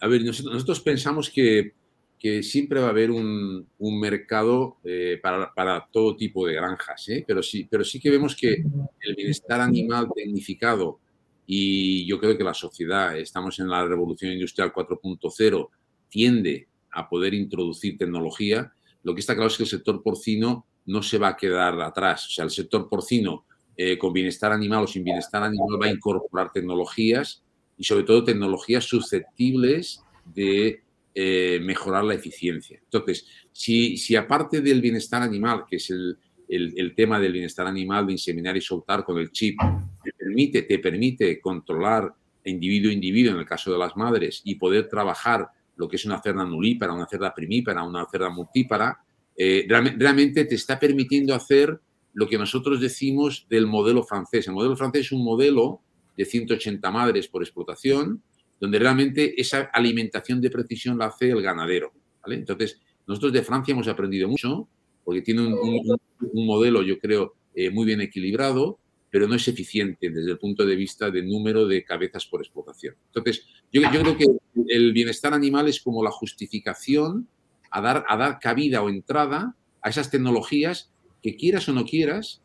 [0.01, 1.75] A ver, nosotros pensamos que
[2.19, 7.25] que siempre va a haber un, mercado eh, para, todo tipo de granjas, ¿eh?
[7.27, 8.65] pero, sí, pero sí que vemos que
[9.01, 10.99] el bienestar animal tecnificado
[11.47, 15.69] y yo creo que la sociedad, estamos en la revolución industrial 4.0,
[16.09, 18.73] tiende a poder introducir tecnología.
[19.03, 22.27] Lo que está claro es que el sector porcino no se va a quedar atrás.
[22.27, 23.45] O sea, el sector porcino
[23.77, 27.45] eh, con bienestar animal o sin bienestar animal va a incorporar tecnologías
[27.77, 30.83] y sobre todo tecnologías susceptibles de
[31.19, 32.79] eh, mejorar la eficiencia.
[32.79, 38.07] Entonces, si, si, aparte del bienestar animal, que es el, el, tema del bienestar animal
[38.07, 39.59] de inseminar y soltar con el chip,
[40.05, 42.13] te permite, te permite controlar
[42.45, 46.05] individuo a individuo, en el caso de las madres, y poder trabajar lo que es
[46.05, 48.99] una cerda nulípara, una cerda primípara, una cerda multípara,
[49.39, 51.81] eh, realmente te está permitiendo hacer
[52.13, 54.49] lo que nosotros decimos del modelo francés.
[54.49, 55.81] El modelo francés es un modelo
[56.15, 58.23] de 180 madres por explotación,
[58.61, 61.93] donde realmente esa alimentación de precisión la hace el ganadero.
[62.27, 64.69] Entonces, nosotros de Francia hemos aprendido mucho,
[65.05, 65.99] porque tiene un,
[66.35, 68.79] modelo, yo creo, eh, muy bien equilibrado,
[69.11, 72.97] pero no es eficiente desde el punto de vista del número de cabezas por explotación.
[73.07, 74.27] Entonces, yo, yo creo que
[74.69, 77.29] el bienestar animal es como la justificación
[77.71, 80.91] a dar, a dar cabida o entrada a esas tecnologías
[81.23, 82.43] que quieras o no quieras,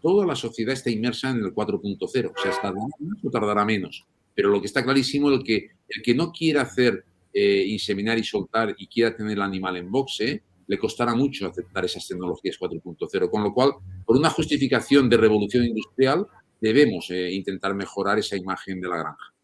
[0.00, 1.98] toda la sociedad está inmersa en el 4.0.
[2.00, 4.06] O sea, tardará más o tardará menos.
[4.34, 8.24] Pero lo que está clarísimo es que el que no quiera hacer eh, inseminar y
[8.24, 13.30] soltar y quiera tener el animal en boxe, le costará mucho aceptar esas tecnologías 4.0.
[13.30, 13.72] Con lo cual,
[14.04, 16.26] por una justificación de revolución industrial,
[16.60, 19.34] debemos eh, intentar mejorar esa imagen de la granja.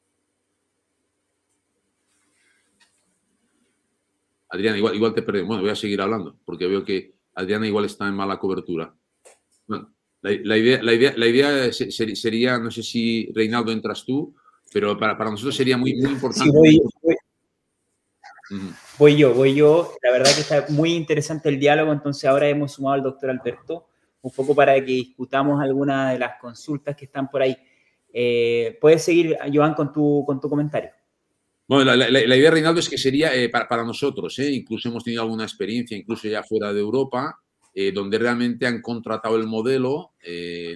[4.49, 5.43] Adriana, igual, igual te perdí.
[5.43, 8.95] Bueno, voy a seguir hablando porque veo que Adriana igual está en mala cobertura.
[10.23, 14.35] idea, la idea sería, no sé si Reinaldo entras tú,
[14.73, 16.51] pero para, nosotros sería muy, muy importante.
[16.65, 16.81] Sí,
[18.99, 19.95] voy, yo, voy yo.
[20.03, 23.87] La verdad que está muy interesante el diálogo, entonces ahora hemos sumado al doctor Alberto
[24.23, 27.57] un poco para que discutamos algunas de las consultas que están por ahí.
[28.13, 30.91] Eh, puedes seguir, Joan, con tu, con tu comentario.
[31.71, 35.45] Bueno, la, idea, Reinaldo, es que sería eh, para, nosotros, eh, incluso hemos tenido alguna
[35.45, 37.39] experiencia, incluso ya fuera de Europa,
[37.73, 40.15] eh, donde realmente han contratado el modelo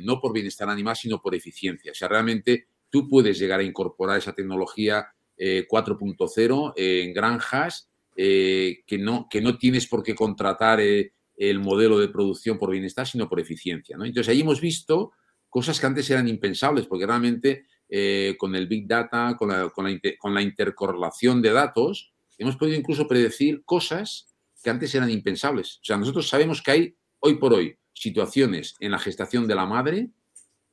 [0.03, 1.91] no por bienestar animal, sino por eficiencia.
[1.91, 5.07] O sea, realmente tú puedes llegar a incorporar esa tecnología
[5.37, 12.59] 4.0 en granjas que, no, que no tienes por qué contratar el modelo de producción
[12.59, 13.97] por bienestar, sino por eficiencia.
[13.97, 15.13] Entonces, ahí hemos visto
[15.49, 21.43] cosas que antes eran impensables, porque realmente eh, con el Big Data, con la, intercorrelación
[21.43, 25.77] de datos, hemos podido incluso predecir cosas que antes eran impensables.
[25.77, 29.67] O sea, nosotros sabemos que hay hoy por hoy situaciones en la gestación de la
[29.67, 30.11] madre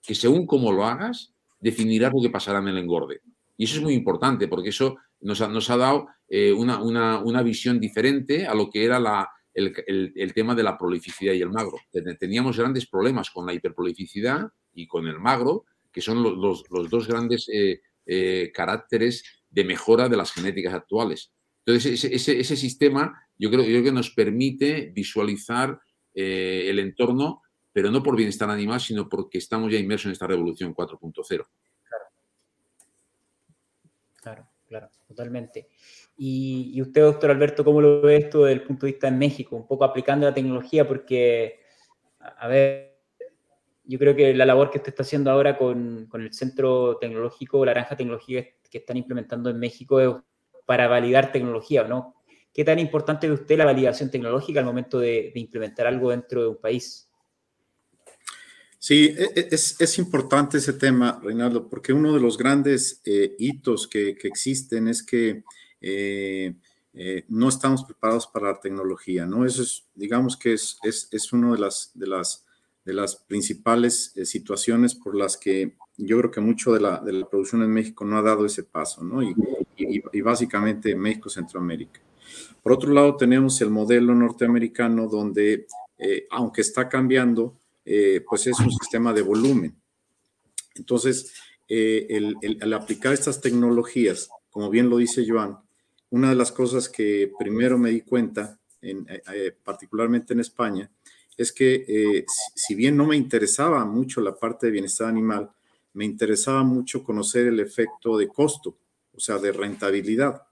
[0.02, 3.22] que según cómo lo hagas, definirás lo que pasará en el engorde.
[3.56, 5.40] Y eso es muy importante porque eso nos
[5.70, 11.34] ha, dado eh, una, visión diferente a lo que era el, tema de la prolificidad
[11.34, 11.78] y el magro.
[12.20, 17.48] Teníamos grandes problemas con la hiperprolificidad y con el magro que son los, dos grandes
[17.54, 21.32] eh, eh, caracteres de mejora de las genéticas actuales.
[21.64, 25.80] Entonces, ese, sistema yo creo, que nos permite visualizar
[26.14, 27.44] el entorno,
[27.74, 31.26] pero no por bienestar animal, sino porque estamos ya inmersos en esta revolución 4.0.
[31.84, 32.06] Claro.
[34.22, 35.70] claro, claro, totalmente.
[36.18, 39.56] Y, usted, doctor Alberto, ¿cómo lo ve esto desde el punto de vista en México?
[39.56, 41.62] Un poco aplicando la tecnología, porque,
[42.20, 42.92] a ver,
[43.84, 47.74] yo creo que la labor que usted está haciendo ahora con, el Centro Tecnológico, la
[47.74, 50.16] Granja Tecnología que están implementando en México es
[50.66, 52.16] para validar tecnología, ¿no?
[52.54, 56.48] ¿Qué tan importante es usted la validación tecnológica al momento de, implementar algo dentro de
[56.50, 57.11] un país?
[58.84, 63.88] Sí, e, e, es, importante ese tema, Reinaldo, porque uno de los grandes eh, hitos
[63.88, 65.44] que, existen es que
[65.80, 66.56] eh,
[66.92, 69.46] eh, no estamos preparados para la tecnología, ¿no?
[69.46, 72.48] Eso es, digamos que es, es, uno de las, de las
[72.84, 77.14] de las principales eh, situaciones por las que yo creo que mucho de la, de
[77.14, 79.22] la, producción en México no ha dado ese paso, ¿no?
[79.22, 79.36] Y,
[79.78, 82.02] y, básicamente México, Centroamérica.
[82.64, 85.68] Por otro lado, tenemos el modelo norteamericano donde,
[86.32, 89.76] aunque está cambiando, eh, pues es un sistema de volumen.
[90.76, 91.34] Entonces,
[91.68, 95.58] el, el, aplicar estas tecnologías, como bien lo dice Joan,
[96.10, 99.08] una de las cosas que primero me di cuenta, en,
[99.64, 100.92] particularmente en España,
[101.38, 102.26] es que eh,
[102.56, 105.50] si bien no me interesaba mucho la parte de bienestar animal,
[105.94, 108.78] me interesaba mucho conocer el efecto de costo,
[109.14, 110.44] o sea, de rentabilidad.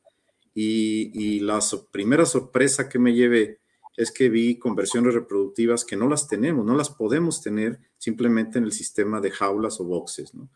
[0.54, 1.60] Y, la
[1.92, 3.60] primera sorpresa que me llevé
[4.00, 8.64] es que vi conversiones reproductivas que no las tenemos, no las podemos tener simplemente en
[8.64, 10.50] el sistema de jaulas o boxes, ¿no?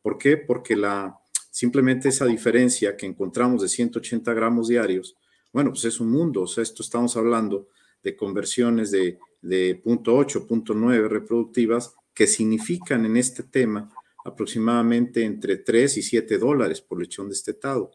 [0.00, 0.36] ¿Por qué?
[0.36, 1.18] Porque la,
[1.50, 5.16] simplemente esa diferencia que encontramos de 180 gramos diarios,
[5.52, 7.68] bueno, pues es un mundo, o sea, esto estamos hablando
[8.02, 13.90] de conversiones de de 0.8, 0.9 reproductivas que significan en este tema
[14.24, 17.90] aproximadamente entre 3 y 7 dólares por lechón destetado.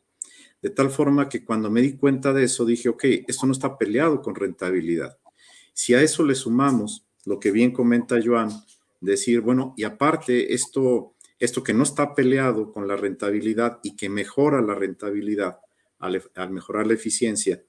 [0.62, 3.78] De tal forma que cuando me di cuenta de eso dije, ok, esto no está
[3.78, 5.18] peleado con rentabilidad.
[5.74, 8.50] Si a eso le sumamos lo que bien comenta Joan,
[9.00, 14.10] decir, bueno, y aparte esto, esto que no está peleado con la rentabilidad y que
[14.10, 15.60] mejora la rentabilidad
[16.00, 17.64] al, mejorar la eficiencia,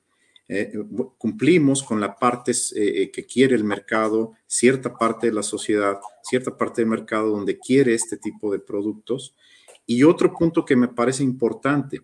[0.48, 0.72] eh,
[1.18, 6.56] cumplimos con la parte eh, que quiere el mercado, cierta parte de la sociedad, cierta
[6.56, 9.36] parte del mercado donde quiere este tipo de productos.
[9.86, 12.00] Y otro punto que me parece importante,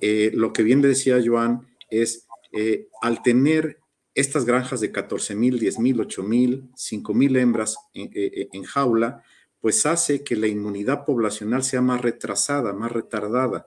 [0.00, 2.26] lo que bien decía Joan, es
[3.02, 3.78] al tener
[4.14, 9.22] estas granjas de 14 mil, 10 mil, 8 mil, 5 mil hembras en, en jaula,
[9.60, 13.66] pues hace que la inmunidad poblacional sea más retrasada, más retardada.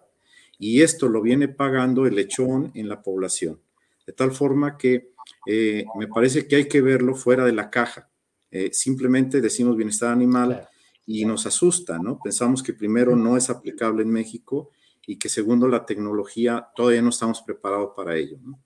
[0.58, 3.62] Y esto lo viene pagando el lechón en la población.
[4.06, 5.14] De tal forma que
[5.46, 8.10] eh, me parece que hay que verlo fuera de la caja.
[8.52, 10.68] Eh, simplemente decimos bienestar animal
[11.06, 12.20] y nos asusta, ¿no?
[12.22, 14.72] Pensamos que primero no es aplicable en México
[15.10, 18.64] y que segundo la tecnología todavía no estamos preparados para ello, ¿no?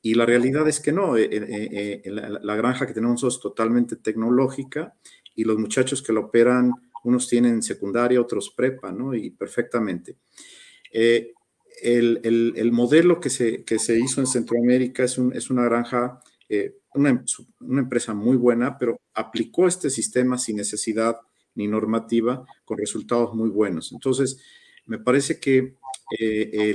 [0.00, 4.96] Y la realidad es que no, eh, la, granja que tenemos es totalmente tecnológica
[5.36, 6.72] y los muchachos que la operan,
[7.04, 9.14] unos tienen secundaria, otros prepa, ¿no?
[9.14, 10.16] Y perfectamente.
[10.90, 11.42] el,
[12.56, 16.78] el, modelo que se, que se hizo en Centroamérica es, un, es una granja eh,
[16.94, 17.22] una,
[17.60, 21.18] una, empresa muy buena, pero aplicó este sistema sin necesidad
[21.54, 23.92] ni normativa con resultados muy buenos.
[23.92, 24.38] Entonces,
[24.86, 25.76] me parece que
[26.18, 26.74] eh,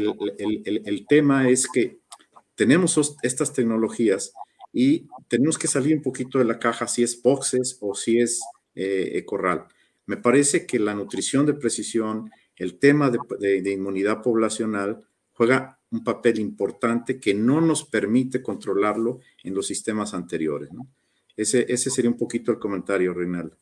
[0.85, 1.99] el, tema es que
[2.55, 4.33] tenemos estas tecnologías
[4.73, 8.41] y tenemos que salir un poquito de la caja si es boxes o si es
[8.75, 9.67] eh, corral.
[10.05, 16.39] Me parece que la nutrición de precisión, el tema de, inmunidad poblacional juega un papel
[16.39, 20.69] importante que no nos permite controlarlo en los sistemas anteriores.
[21.35, 23.57] Ese, ese sería un poquito el comentario, Reinaldo.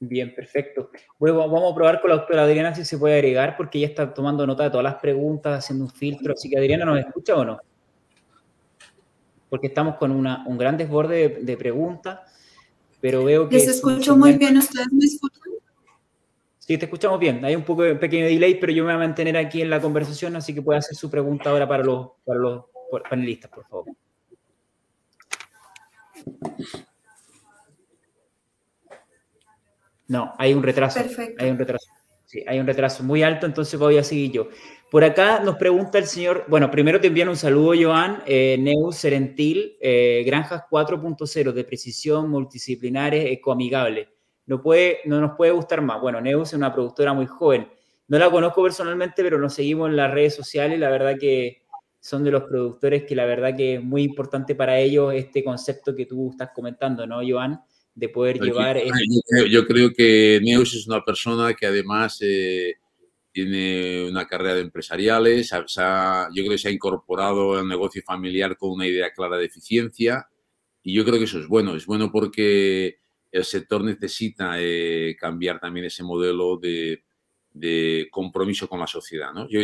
[0.00, 0.90] Bien, perfecto.
[1.18, 4.14] Bueno, vamos a probar con la doctora Adriana si se puede agregar, porque ella está
[4.14, 6.34] tomando nota de todas las preguntas, haciendo un filtro.
[6.34, 7.58] Así que, Adriana, ¿nos escucha o no?
[9.48, 12.20] Porque estamos con una, un gran desborde de, de preguntas,
[13.00, 13.56] pero veo que...
[13.56, 15.42] Les escucho muy bien, ¿ustedes me escuchan?
[16.58, 17.42] Sí, te escuchamos bien.
[17.46, 19.80] Hay un poco de pequeño delay, pero yo me voy a mantener aquí en la
[19.80, 22.64] conversación, así que puede hacer su pregunta ahora para los, para los
[23.08, 23.86] panelistas, por favor.
[30.08, 31.00] No, hay un retraso.
[31.00, 31.44] Perfecto.
[31.44, 31.86] Hay un retraso.
[32.24, 34.48] Sí, hay un retraso muy alto, entonces voy a seguir yo.
[34.90, 38.96] Por acá nos pregunta el señor, bueno, primero te envían un saludo, Joan, eh, Neus
[38.96, 44.08] Serentil, eh, Granjas 4.0 de precisión multidisciplinares ecoamigables
[44.48, 46.00] no, puede, no nos puede gustar más.
[46.00, 47.68] Bueno, Neus es una productora muy joven.
[48.08, 50.80] No la conozco personalmente, pero nos seguimos en las redes sociales.
[50.80, 51.66] La verdad que
[52.00, 55.94] son de los productores que la verdad que es muy importante para ellos este concepto
[55.94, 57.60] que tú estás comentando, ¿no, Joan?
[57.98, 58.80] De poder llevar...
[59.50, 62.76] Yo, creo, que Neus es una persona que además eh,
[63.32, 68.70] tiene una carrera de empresariales, yo creo que se ha incorporado al negocio familiar con
[68.70, 70.28] una idea clara de eficiencia
[70.80, 71.74] y yo creo que eso es bueno.
[71.74, 73.00] Es bueno porque
[73.32, 77.02] el sector necesita eh, cambiar también ese modelo de,
[78.12, 79.32] compromiso con la sociedad.
[79.32, 79.48] ¿no?
[79.48, 79.58] Yo,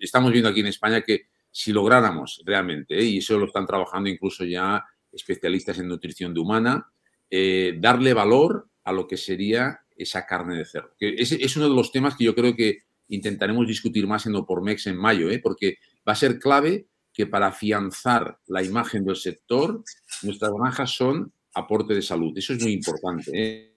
[0.00, 3.04] estamos viendo aquí en España que si lográramos realmente, ¿eh?
[3.04, 6.92] y eso lo están trabajando incluso ya especialistas en nutrición de humana,
[7.30, 10.94] eh, darle valor a lo que sería esa carne de cerdo.
[10.98, 14.34] Que es, es, uno de los temas que yo creo que intentaremos discutir más en
[14.36, 19.82] Opormex en mayo, porque va a ser clave que para afianzar la imagen del sector,
[20.22, 22.36] nuestras granjas son aporte de salud.
[22.36, 23.30] Eso es muy importante.
[23.32, 23.76] ¿eh?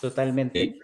[0.00, 0.78] Totalmente.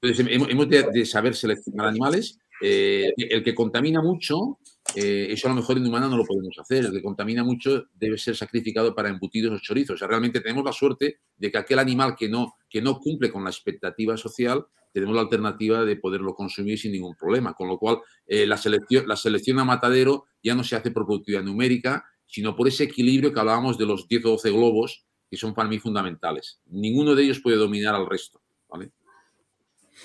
[0.00, 2.38] Entonces, hemos de, saber seleccionar animales.
[2.62, 4.58] Eh, el que contamina mucho,
[4.94, 6.86] eh, eso a lo mejor en humana no lo podemos hacer.
[6.86, 9.94] El que contamina mucho debe ser sacrificado para embutidos o chorizos.
[9.94, 13.30] O sea, realmente tenemos la suerte de que aquel animal que no, que no cumple
[13.30, 17.54] con la expectativa social, tenemos la alternativa de poderlo consumir sin ningún problema.
[17.54, 21.42] Con lo cual, la, selección, la selección a matadero ya no se hace por productividad
[21.42, 25.54] numérica, sino por ese equilibrio que hablábamos de los 10 o 12 globos, que son
[25.54, 26.60] para mí fundamentales.
[26.66, 28.40] Ninguno de ellos puede dominar al resto.
[28.68, 28.92] ¿vale?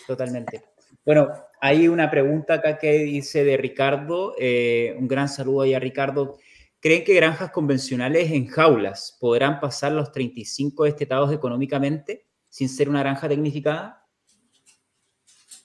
[0.07, 0.74] Totalmente.
[1.05, 1.31] Bueno,
[1.61, 6.37] hay una pregunta acá que dice de Ricardo, eh, un gran saludo ahí a Ricardo.
[6.79, 12.99] ¿Creen que granjas convencionales en jaulas podrán pasar los 35 destetados económicamente sin ser una
[12.99, 14.01] granja tecnificada?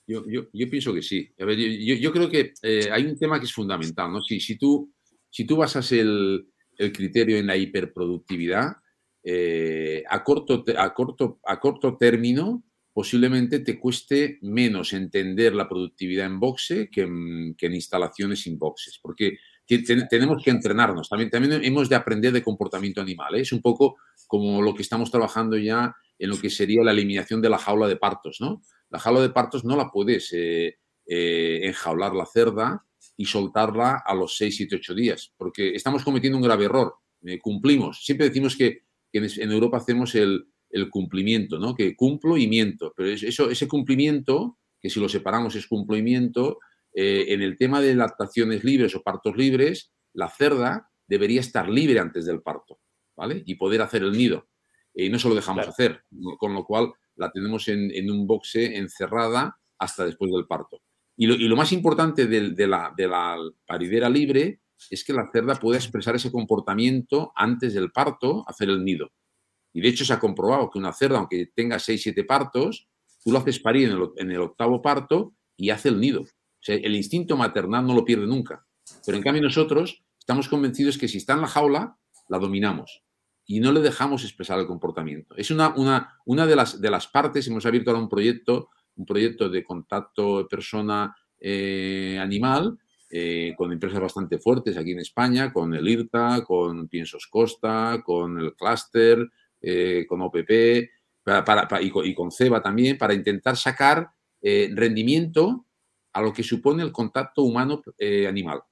[0.06, 1.32] Yo, pienso que sí.
[1.38, 4.10] yo, creo que eh, hay un tema que es fundamental.
[4.12, 4.20] ¿no?
[4.20, 4.92] Si, si tú
[5.30, 8.72] si tú basas el, criterio en la hiperproductividad,
[9.22, 16.26] eh, a, corto, a, corto, a corto término posiblemente te cueste menos entender la productividad
[16.26, 21.08] en boxe que en, instalaciones sin boxes, porque tenemos que entrenarnos.
[21.08, 23.36] También, también hemos de aprender de comportamiento animal.
[23.36, 23.42] ¿eh?
[23.42, 27.40] Es un poco como lo que estamos trabajando ya en lo que sería la eliminación
[27.40, 28.38] de la jaula de partos.
[28.40, 28.62] ¿no?
[28.90, 30.76] La jaula de partos no la puedes eh,
[31.06, 32.84] enjaular la cerda
[33.16, 36.94] y soltarla a los 6, 7, 8 días, porque estamos cometiendo un grave error.
[37.22, 38.04] Eh, cumplimos.
[38.04, 40.46] Siempre decimos que, en, Europa hacemos el,
[40.90, 41.74] cumplimiento, ¿no?
[41.74, 46.58] Que cumplo y miento, pero eso, ese cumplimiento, que si lo separamos es cumplimiento,
[46.94, 51.98] eh, en el tema de lactaciones libres o partos libres, la cerda debería estar libre
[51.98, 52.78] antes del parto,
[53.16, 53.42] ¿vale?
[53.46, 54.48] Y poder hacer el nido.
[54.94, 56.02] Y no se lo dejamos hacer,
[56.38, 60.80] con lo cual la tenemos en, en un boxe encerrada hasta después del parto.
[61.22, 62.94] Y lo, más importante de, la,
[63.66, 68.82] paridera libre es que la cerda puede expresar ese comportamiento antes del parto, hacer el
[68.82, 69.12] nido.
[69.72, 72.88] Y de hecho se ha comprobado que una cerda, aunque tenga 6, 7 partos,
[73.24, 76.22] tú lo haces parir en el, octavo parto y hace el nido.
[76.22, 78.66] O sea, el instinto maternal no lo pierde nunca.
[79.06, 81.96] Pero en cambio nosotros estamos convencidos que si está en la jaula,
[82.28, 83.04] la dominamos
[83.46, 85.34] y no le dejamos expresar el comportamiento.
[85.36, 89.04] Es una, una, una de, las, de las partes, hemos abierto ahora un proyecto, un
[89.04, 95.88] proyecto de contacto persona-animal, eh, eh, con empresas bastante fuertes aquí en España, con el
[95.88, 99.28] IRTA, con Piensos Costa, con el Cluster,
[99.60, 100.88] eh, con OPP
[101.24, 104.10] para, y, con, CEBA también, para intentar sacar
[104.42, 105.66] rendimiento
[106.12, 108.62] a lo que supone el contacto humano-animal.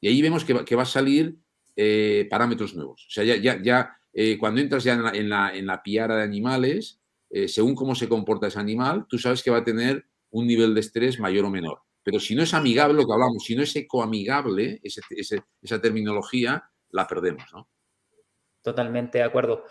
[0.00, 1.38] y ahí vemos que va, a salir
[2.28, 3.06] parámetros nuevos.
[3.06, 7.48] O sea, ya, ya eh, cuando entras ya en la, en piara de animales, eh,
[7.48, 10.80] según cómo se comporta ese animal, tú sabes que va a tener un nivel de
[10.80, 11.82] estrés mayor o menor.
[12.02, 17.06] Pero si no es amigable lo que hablamos, si no es ecoamigable, esa terminología, la
[17.06, 17.68] perdemos, ¿no?
[18.60, 19.64] Totalmente de acuerdo.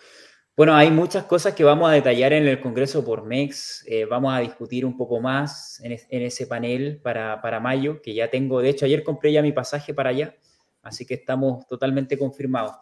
[0.62, 3.84] Bueno, hay muchas cosas que vamos a detallar en el Congreso por MEX.
[3.88, 8.30] Eh, vamos a discutir un poco más en, ese panel para, para, mayo, que ya
[8.30, 8.62] tengo.
[8.62, 10.36] De hecho, ayer compré ya mi pasaje para allá,
[10.84, 12.74] así que estamos totalmente confirmados.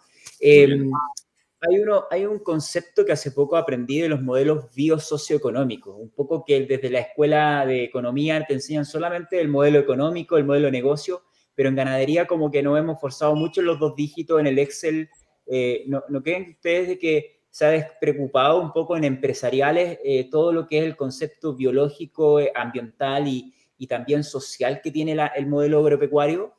[0.42, 6.44] Hay, uno, hay un concepto que hace poco aprendí de los modelos biosocioeconómicos, un poco
[6.44, 10.74] que desde la escuela de economía te enseñan solamente el modelo económico, el modelo de
[10.74, 11.24] negocio,
[11.56, 15.10] pero en ganadería como que no hemos forzado mucho los dos dígitos en el Excel.
[15.46, 20.30] Eh, ¿no, ¿no, creen ustedes de que se ha despreocupado un poco en empresariales eh,
[20.32, 25.18] todo lo que es el concepto biológico, eh, ambiental y, y, también social que tiene
[25.36, 26.54] el modelo agropecuario?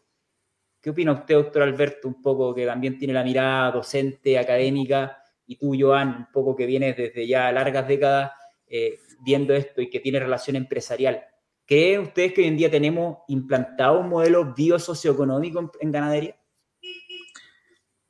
[0.78, 5.56] ¿Qué opina usted, doctor Alberto, un poco que también tiene la mirada docente, académica, y
[5.56, 8.32] tú, Joan, un poco que vienes desde ya largas décadas
[8.66, 11.24] eh, viendo esto y que tiene relación empresarial?
[11.64, 16.36] ¿Creen ustedes que hoy en día tenemos implantado un modelo biosocioeconómico en, en ganadería?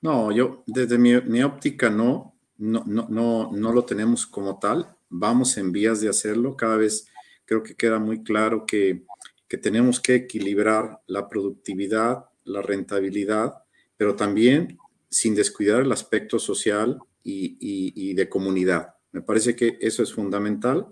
[0.01, 4.97] No, yo desde mi, óptica no, no, no, no, no lo tenemos como tal.
[5.09, 6.57] Vamos en vías de hacerlo.
[6.57, 7.09] Cada vez
[7.45, 9.05] creo que queda muy claro que,
[9.49, 13.55] que tenemos que equilibrar la productividad la rentabilidad,
[13.97, 18.95] pero también sin descuidar el aspecto social y, de comunidad.
[19.13, 20.87] Me parece que eso es fundamental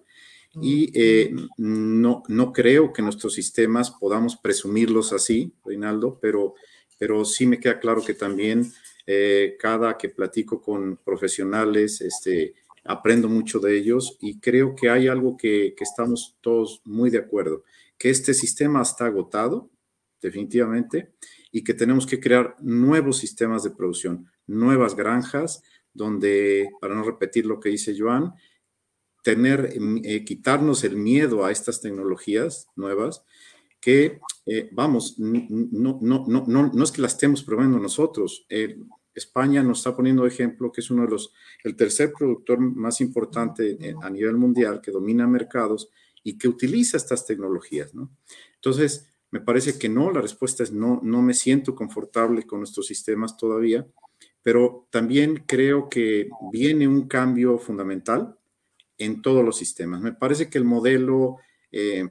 [0.61, 6.55] y eh, no, no creo que nuestros sistemas podamos presumirlos así, Reinaldo, pero,
[6.99, 8.73] pero sí me queda claro que también
[9.11, 12.55] eh, cada que platico con profesionales, este,
[12.85, 17.17] aprendo mucho de ellos y creo que hay algo que, que estamos todos muy de
[17.17, 17.65] acuerdo,
[17.97, 19.71] que este sistema está agotado,
[20.21, 21.15] definitivamente,
[21.51, 25.63] y que tenemos que crear nuevos sistemas de producción, nuevas granjas,
[25.95, 28.35] donde, para no repetir lo que dice Joan,
[29.23, 29.73] tener,
[30.05, 33.25] eh, quitarnos el miedo a estas tecnologías nuevas,
[33.81, 38.47] que, eh, vamos, no, no, no, no, es que las estemos probando nosotros.
[39.19, 41.33] España nos está poniendo ejemplo que es uno de los,
[41.65, 45.91] el tercer productor más importante eh, a nivel mundial que domina mercados
[46.23, 48.11] y que utiliza estas tecnologías, ¿no?
[48.55, 52.87] Entonces, me parece que no, la respuesta es no, no me siento confortable con nuestros
[52.87, 53.87] sistemas todavía,
[54.43, 58.39] pero también creo que viene un cambio fundamental
[58.97, 60.01] en todos los sistemas.
[60.01, 61.37] Me parece que el modelo,
[61.71, 62.09] eh,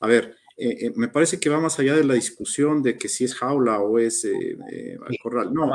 [0.00, 3.08] a ver, eh, eh, me parece que va más allá de la discusión de que
[3.08, 4.26] si es jaula o es
[5.22, 5.52] corral.
[5.54, 5.70] No,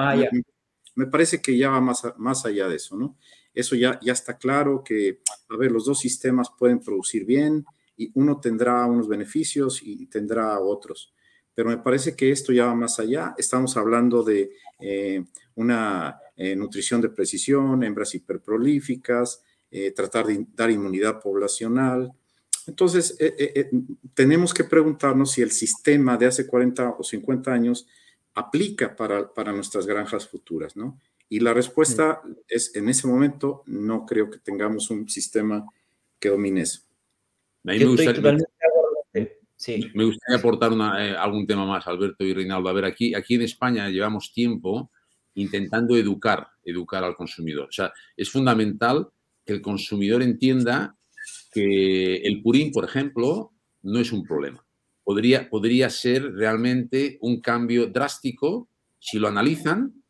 [0.95, 3.17] me, parece que ya va más, más allá de eso, ¿no?
[3.53, 5.19] Eso ya, ya está claro que,
[5.49, 7.65] a ver, los dos sistemas pueden producir bien,
[7.95, 11.13] y uno tendrá unos beneficios y tendrá otros.
[11.53, 13.35] Pero me parece que esto ya va más allá.
[13.37, 15.23] Estamos hablando de eh,
[15.55, 22.11] una eh, nutrición de precisión, hembras hiperprolíficas, eh, tratar de dar inmunidad poblacional.
[22.67, 23.17] Entonces,
[24.13, 27.87] tenemos que preguntarnos si el sistema de hace 40 o 50 años
[28.33, 30.99] aplica para, para nuestras granjas futuras, ¿no?
[31.29, 35.65] Y la respuesta es, en ese momento, no creo que tengamos un sistema
[36.19, 36.83] que domine eso
[37.63, 38.37] me gustaría,
[40.35, 42.69] aportar eh, algún tema más, Alberto y Reinaldo.
[42.69, 44.91] A ver, aquí, aquí en España llevamos tiempo
[45.35, 47.69] intentando educar, educar al consumidor.
[47.69, 49.07] O sea, es fundamental
[49.45, 50.95] que el consumidor entienda
[51.53, 53.51] que el purín, por ejemplo,
[53.81, 54.65] no es un problema.
[55.03, 60.01] Podría, podría ser realmente un cambio drástico si lo analizan,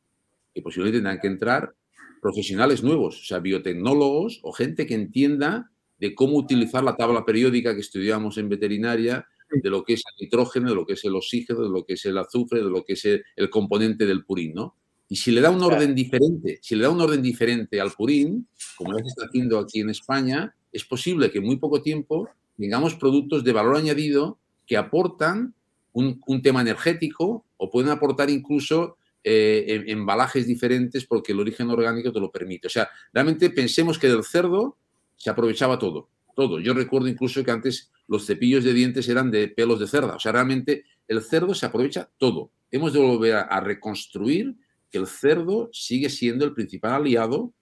[0.53, 1.75] y posiblemente tendrán que entrar
[2.21, 7.73] profesionales nuevos, o sea, biotecnólogos o gente que entienda de cómo utilizar la tabla periódica
[7.73, 9.27] que estudiamos en veterinaria,
[9.61, 11.93] de lo que es el nitrógeno, de lo que es el oxígeno, de lo que
[11.93, 14.75] es el azufre, de lo que es el, componente del purín, ¿no?
[15.09, 18.47] Y si le da un orden diferente, si le da un orden diferente al purín,
[18.75, 22.27] como ya se está haciendo aquí en España, es posible que en muy poco tiempo
[22.57, 25.53] tengamos productos de valor añadido que aportan
[25.93, 32.19] un, tema energético o pueden aportar incluso eh, embalajes diferentes porque el origen orgánico te
[32.19, 32.67] lo permite.
[32.67, 34.77] O sea, realmente pensemos que del cerdo
[35.15, 36.59] se aprovechaba todo, todo.
[36.59, 40.15] Yo recuerdo incluso que antes los cepillos de dientes eran de pelos de cerda.
[40.15, 42.51] O sea, realmente el cerdo se aprovecha todo.
[42.71, 44.55] Hemos de volver a reconstruir
[44.89, 47.53] que el cerdo sigue siendo el principal aliado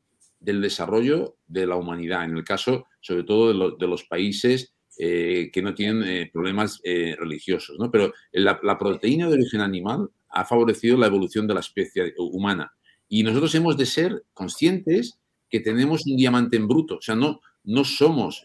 [0.41, 5.61] del desarrollo de la humanidad, en el caso sobre todo de, los países eh, que
[5.61, 7.77] no tienen eh, problemas eh, religiosos.
[7.79, 7.89] ¿no?
[7.89, 12.73] Pero la, proteína de origen animal ha favorecido la evolución de la especie humana.
[13.07, 15.19] Y nosotros hemos de ser conscientes
[15.49, 16.97] que tenemos un diamante en bruto.
[16.97, 18.43] O sea, no, no somos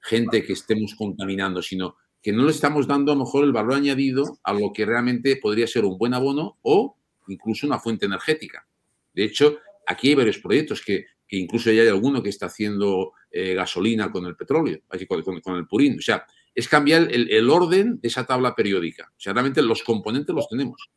[0.00, 3.74] gente que estemos contaminando, sino que no le estamos dando a lo mejor el valor
[3.74, 6.96] añadido a lo que realmente podría ser un buen abono o
[7.28, 8.66] incluso una fuente energética.
[9.14, 13.12] De hecho, aquí hay varios proyectos que que incluso ya hay alguno que está haciendo
[13.30, 15.96] eh, gasolina con el petróleo, con, con, el purín.
[15.96, 19.12] O sea, es cambiar el, orden de esa tabla periódica.
[19.16, 20.90] O sea, realmente los componentes los tenemos.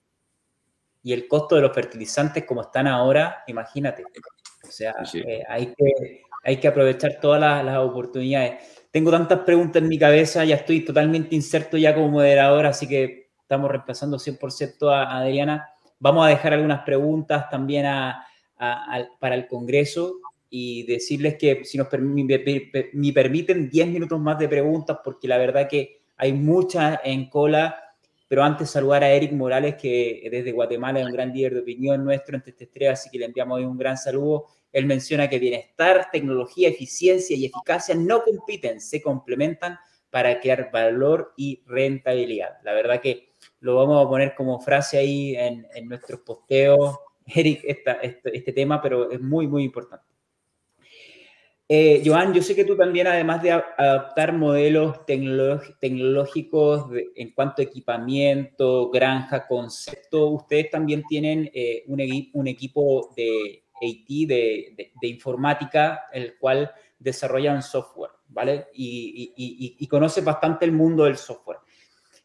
[1.03, 4.05] Y el costo de los fertilizantes como están ahora, imagínate.
[4.67, 8.87] O sea, eh, hay, que, hay que aprovechar todas las, oportunidades.
[8.89, 13.29] Tengo tantas preguntas en mi cabeza, ya estoy totalmente inserto ya como moderador, así que
[13.39, 15.69] estamos reemplazando 100% a Adriana.
[15.99, 18.25] Vamos a dejar algunas preguntas también a,
[19.19, 20.19] para el Congreso
[20.55, 25.67] y decirles que si nos me, permiten 10 minutos más de preguntas, porque la verdad
[25.67, 27.75] que hay muchas en cola,
[28.27, 32.05] pero antes saludar a Eric Morales, que desde Guatemala es un gran líder de opinión
[32.05, 34.45] nuestro entre este estrella, así que le enviamos hoy un gran saludo.
[34.71, 39.79] Él menciona que bienestar, tecnología, eficiencia y eficacia no compiten, se complementan
[40.11, 42.59] para crear valor y rentabilidad.
[42.63, 46.95] La verdad que lo vamos a poner como frase ahí en, en nuestros posteos
[47.25, 47.97] Eric, este,
[48.33, 50.05] este, tema, pero es muy, muy importante.
[51.67, 57.65] Eh, Joan, yo sé que tú también, además de adaptar modelos tecnológicos en cuanto a
[57.65, 66.71] equipamiento, granja, concepto, ustedes también tienen eh, un, equipo de IT, de, informática, el cual
[66.99, 68.67] desarrollan software, ¿vale?
[68.73, 71.59] Y, conoce bastante el mundo del software.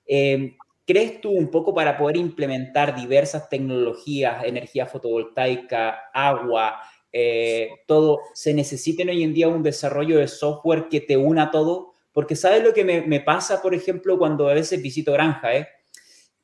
[0.05, 0.57] Eh,
[0.89, 6.80] ¿Crees tú un poco para poder implementar diversas tecnologías, energía fotovoltaica, agua,
[7.12, 11.93] eh, todo, se necesiten hoy en día un desarrollo de software que te una todo?
[12.11, 15.55] Porque ¿sabes lo que me, pasa, por ejemplo, cuando a veces visito granja?
[15.55, 15.68] Eh?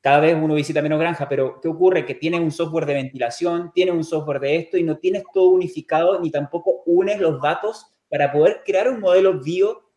[0.02, 2.04] Cada vez uno visita menos granja, pero ¿qué ocurre?
[2.04, 5.48] Que tienes un software de ventilación, tienes un software de esto y no tienes todo
[5.48, 9.90] unificado ni tampoco unes los datos para poder crear un modelo bio,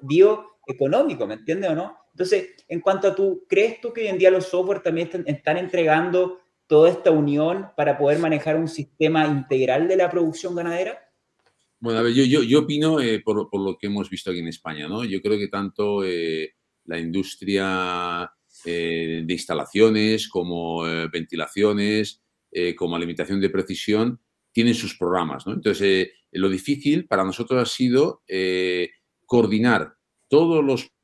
[0.00, 2.05] bioeconómico, ¿me entiendes o no?
[2.16, 5.58] Entonces, en cuanto a tú, ¿crees tú que hoy en día los software también están,
[5.58, 10.98] entregando toda esta unión para poder manejar un sistema integral de la producción ganadera?
[11.78, 14.88] Bueno, a ver, yo, yo, opino eh, por, lo que hemos visto aquí en España,
[14.88, 15.04] ¿no?
[15.04, 16.54] Yo creo que tanto eh,
[16.86, 18.32] la industria
[18.64, 22.22] eh, de instalaciones como ventilaciones,
[22.76, 24.18] como alimentación de precisión,
[24.52, 25.52] tienen sus programas, ¿no?
[25.52, 28.22] Entonces, lo difícil para nosotros ha sido
[29.26, 29.96] coordinar
[30.28, 30.95] todos los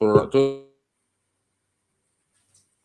[0.00, 0.70] todos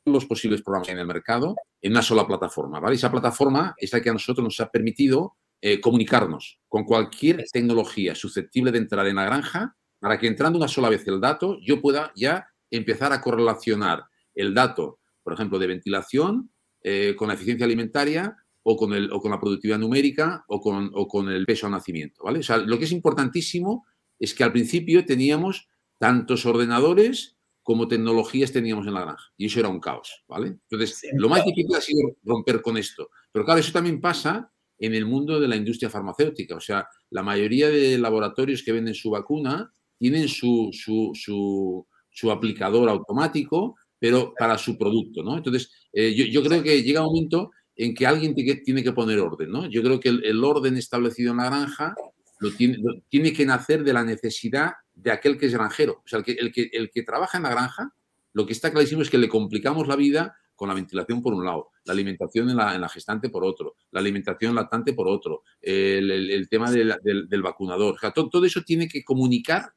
[0.06, 2.96] los posibles programas en el mercado en una sola plataforma, ¿vale?
[2.96, 8.14] Esa plataforma es la que a nosotros nos ha permitido eh, comunicarnos con cualquier tecnología
[8.14, 11.82] susceptible de entrar en la granja para que entrando una sola vez el dato yo
[11.82, 14.04] pueda ya empezar a correlacionar
[14.36, 16.52] el dato, por ejemplo, de ventilación
[16.84, 20.92] eh, con la eficiencia alimentaria o con, el, o con la productividad numérica o con,
[20.94, 22.40] o con el peso al nacimiento, ¿vale?
[22.40, 23.86] O sea, lo que es importantísimo
[24.20, 25.68] es que al principio teníamos
[25.98, 27.36] tantos ordenadores
[27.66, 29.34] como tecnologías teníamos en la granja.
[29.38, 30.60] Y eso era un caos, ¿vale?
[30.70, 33.10] Entonces, lo más difícil ha sido romper con esto.
[33.32, 36.56] Pero claro, eso también pasa en el mundo de la industria farmacéutica.
[36.56, 43.76] O sea, la mayoría de laboratorios que venden su vacuna tienen su, su, aplicador automático,
[43.98, 45.38] pero para su producto, ¿no?
[45.38, 49.50] Entonces, eh, yo, creo que llega un momento en que alguien tiene que poner orden,
[49.50, 49.68] ¿no?
[49.68, 51.96] Yo creo que el, orden establecido en la granja
[52.40, 52.78] lo tiene,
[53.10, 56.02] tiene que nacer de la necesidad de aquel que es granjero.
[56.04, 57.94] O sea, el que, el que, el que trabaja en la granja,
[58.34, 61.46] lo que está clarísimo es que le complicamos la vida con la ventilación por un
[61.46, 66.72] lado, la alimentación en la, gestante por otro, la alimentación lactante por otro, el, tema
[66.72, 67.96] del, vacunador.
[67.96, 69.74] O sea, todo, eso tiene que comunicar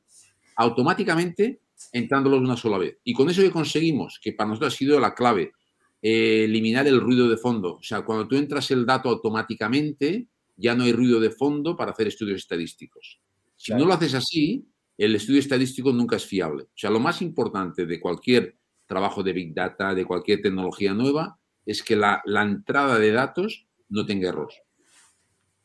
[0.57, 1.61] automáticamente
[1.93, 2.99] entrándolo una sola vez.
[3.05, 5.53] Y con eso que conseguimos, que para nosotros ha sido la clave,
[6.01, 7.75] eh, eliminar el ruido de fondo.
[7.75, 11.93] O sea, cuando tú entras el dato automáticamente, ya no hay ruido de fondo para
[11.93, 13.21] hacer estudios estadísticos.
[13.57, 14.65] Si no lo haces así,
[14.99, 16.65] el estudio estadístico nunca es fiable.
[16.65, 18.57] O sea, lo más importante de cualquier
[18.87, 24.05] trabajo de Big Data, de cualquier tecnología nueva, es que la, entrada de datos no
[24.05, 24.49] tenga error.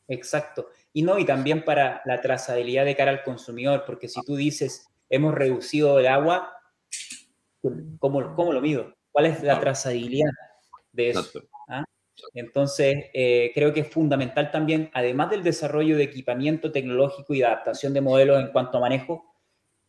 [0.06, 0.68] Exacto.
[0.92, 4.86] Y no, y también para la trazabilidad de cara al consumidor, porque si tú dices,
[5.08, 6.52] hemos reducido el agua,
[7.98, 8.94] ¿cómo, cómo lo mido?
[9.10, 10.30] ¿Cuál es la trazabilidad
[10.92, 11.24] de eso?
[11.34, 11.53] ¿Ah?
[12.34, 17.46] Entonces, eh, creo que es fundamental también, además del desarrollo de equipamiento tecnológico y de
[17.46, 19.24] adaptación de modelos en cuanto a manejo,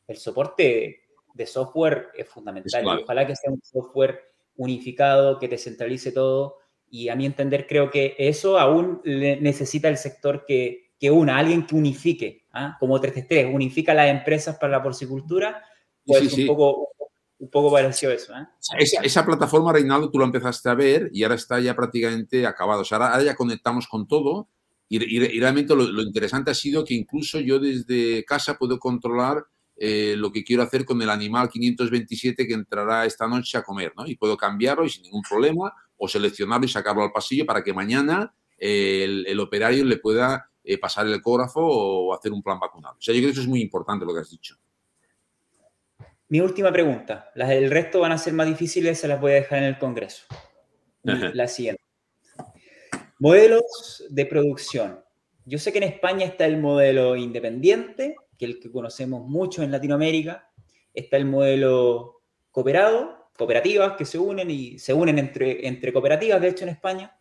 [0.07, 1.01] el soporte
[1.33, 3.01] de software es fundamental.
[3.03, 4.21] ojalá que sea un software
[4.55, 6.57] unificado, que te centralice todo.
[6.89, 11.65] Y a mi entender, creo que eso aún necesita el sector que, que una, alguien
[11.65, 12.77] que unifique, ¿ah?
[12.79, 15.63] como 333, unifica las empresas para la porcicultura,
[16.05, 16.94] pues un, Poco,
[17.37, 18.33] un poco parecido eso.
[18.33, 18.47] ¿eh?
[18.79, 22.81] Esa, plataforma, Reinaldo, tú lo empezaste a ver y ahora está ya prácticamente acabado.
[22.81, 24.49] O sea, ahora, ya conectamos con todo
[24.87, 29.43] y, realmente lo, interesante ha sido que incluso yo desde casa puedo controlar
[29.77, 33.93] eh, lo que quiero hacer con el animal 527 que entrará esta noche a comer,
[33.97, 34.07] ¿no?
[34.07, 37.73] Y puedo cambiarlo y sin ningún problema o seleccionarlo y sacarlo al pasillo para que
[37.73, 42.93] mañana eh, el, operario le pueda eh, pasar el ecógrafo o hacer un plan vacunal.
[42.93, 44.55] O sea, yo creo que eso es muy importante lo que has dicho.
[46.27, 47.31] Mi última pregunta.
[47.35, 49.77] Las del resto van a ser más difíciles, se las voy a dejar en el
[49.77, 50.25] Congreso.
[51.03, 51.81] La siguiente.
[53.19, 55.03] Modelos de producción.
[55.45, 59.61] Yo sé que en España está el modelo independiente, que es el que conocemos mucho
[59.61, 60.49] en Latinoamérica.
[60.93, 66.47] Está el modelo cooperado, cooperativas que se unen y se unen entre, entre cooperativas, de
[66.47, 67.15] hecho, en España.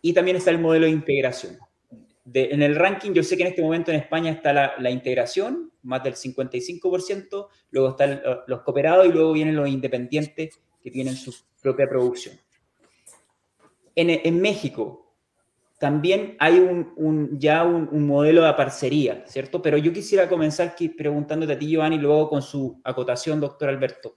[0.00, 1.58] Y también está el modelo de integración.
[2.32, 6.02] En el ranking, yo sé que en este momento en España está la, integración, más
[6.02, 11.88] del 55%, luego están los cooperados y luego vienen los independientes que tienen su propia
[11.88, 12.36] producción.
[13.94, 15.06] En, en México,
[15.78, 19.60] también hay un, ya un, modelo de parcería, ¿cierto?
[19.60, 23.68] Pero yo quisiera comenzar aquí preguntándote a ti, Giovanni, y luego con su acotación, doctor
[23.68, 24.16] Alberto.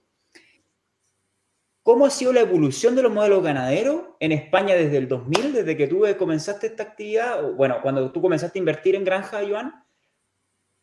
[1.90, 5.76] ¿Cómo ha sido la evolución de los modelos ganaderos en España desde el 2000, desde
[5.76, 7.42] que tú comenzaste esta actividad?
[7.54, 9.74] Bueno, cuando tú comenzaste a invertir en granja, Joan,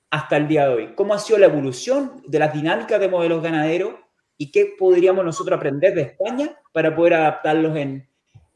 [0.10, 0.96] hasta el día de hoy.
[0.96, 3.94] ¿Cómo ha sido la evolución de las dinámicas de modelos ganaderos
[4.38, 8.06] y qué podríamos nosotros aprender de España para poder adaptarlos en,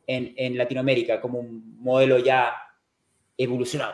[0.06, 2.52] en, Latinoamérica como un modelo ya
[3.38, 3.94] evolucionado?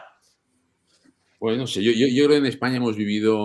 [1.39, 3.37] Bueno, no sé, yo, yo, creo que en España hemos vivido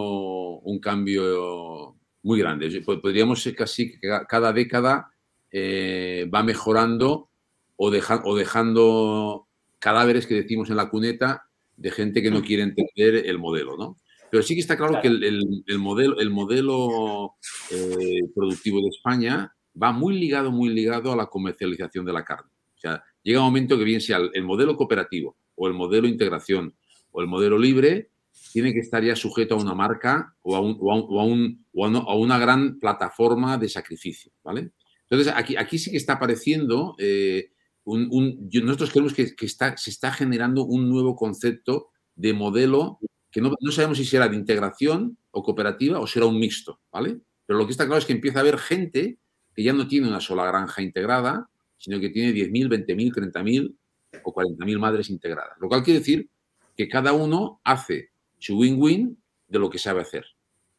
[0.61, 2.81] un cambio muy grande.
[2.81, 5.11] Podríamos ser casi que cada década
[5.51, 7.29] eh, va mejorando
[7.77, 12.43] o, o dejando cadáveres que decimos en la cuneta de gente que no mm.
[12.43, 13.97] quiere entender el modelo, ¿no?
[14.31, 17.35] Pero sí que está claro, que el, modelo, el modelo
[17.71, 22.51] eh, productivo de España va muy ligado, muy ligado a la comercialización de la carne.
[22.77, 26.75] O sea, llega un momento que bien sea el modelo cooperativo o el modelo integración
[27.11, 28.12] o el modelo libre,
[28.53, 33.57] tiene que estar ya sujeto a una marca o a, un, a, una gran plataforma
[33.57, 34.73] de sacrificio, ¿vale?
[35.09, 37.51] Entonces, aquí, sí que está apareciendo, eh,
[37.85, 42.99] nosotros creemos que, se está generando un nuevo concepto de modelo
[43.31, 47.21] que no, no, sabemos si será de integración o cooperativa o será un mixto, ¿vale?
[47.47, 49.19] Pero lo que está claro es que empieza a haber gente
[49.55, 51.49] que ya no tiene una sola granja integrada,
[51.79, 53.77] sino que tiene 10.000, 20.000, 30.000
[54.25, 55.57] o 40.000 madres integradas.
[55.59, 56.29] Lo cual quiere decir
[56.77, 58.12] que cada uno hace
[58.43, 59.17] su win-win
[59.47, 60.25] de lo que sabe hacer.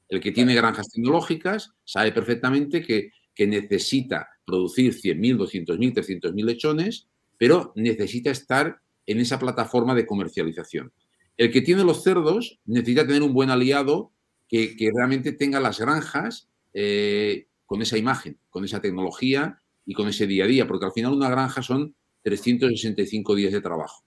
[0.09, 7.07] El que tiene granjas tecnológicas sabe perfectamente que, que necesita producir 100.000, 200.000, 300.000 lechones,
[7.37, 10.91] pero necesita estar en esa plataforma de comercialización.
[11.37, 14.11] El que tiene los cerdos necesita tener un buen aliado
[14.49, 20.27] que, realmente tenga las granjas eh, con esa imagen, con esa tecnología y con ese
[20.27, 24.03] día a día, porque al final una granja son 365 días de trabajo.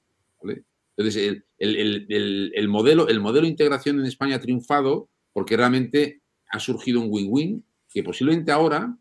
[0.96, 7.00] Entonces, el, modelo, el modelo de integración en España ha triunfado porque realmente ha surgido
[7.00, 8.96] un win-win que posiblemente ahora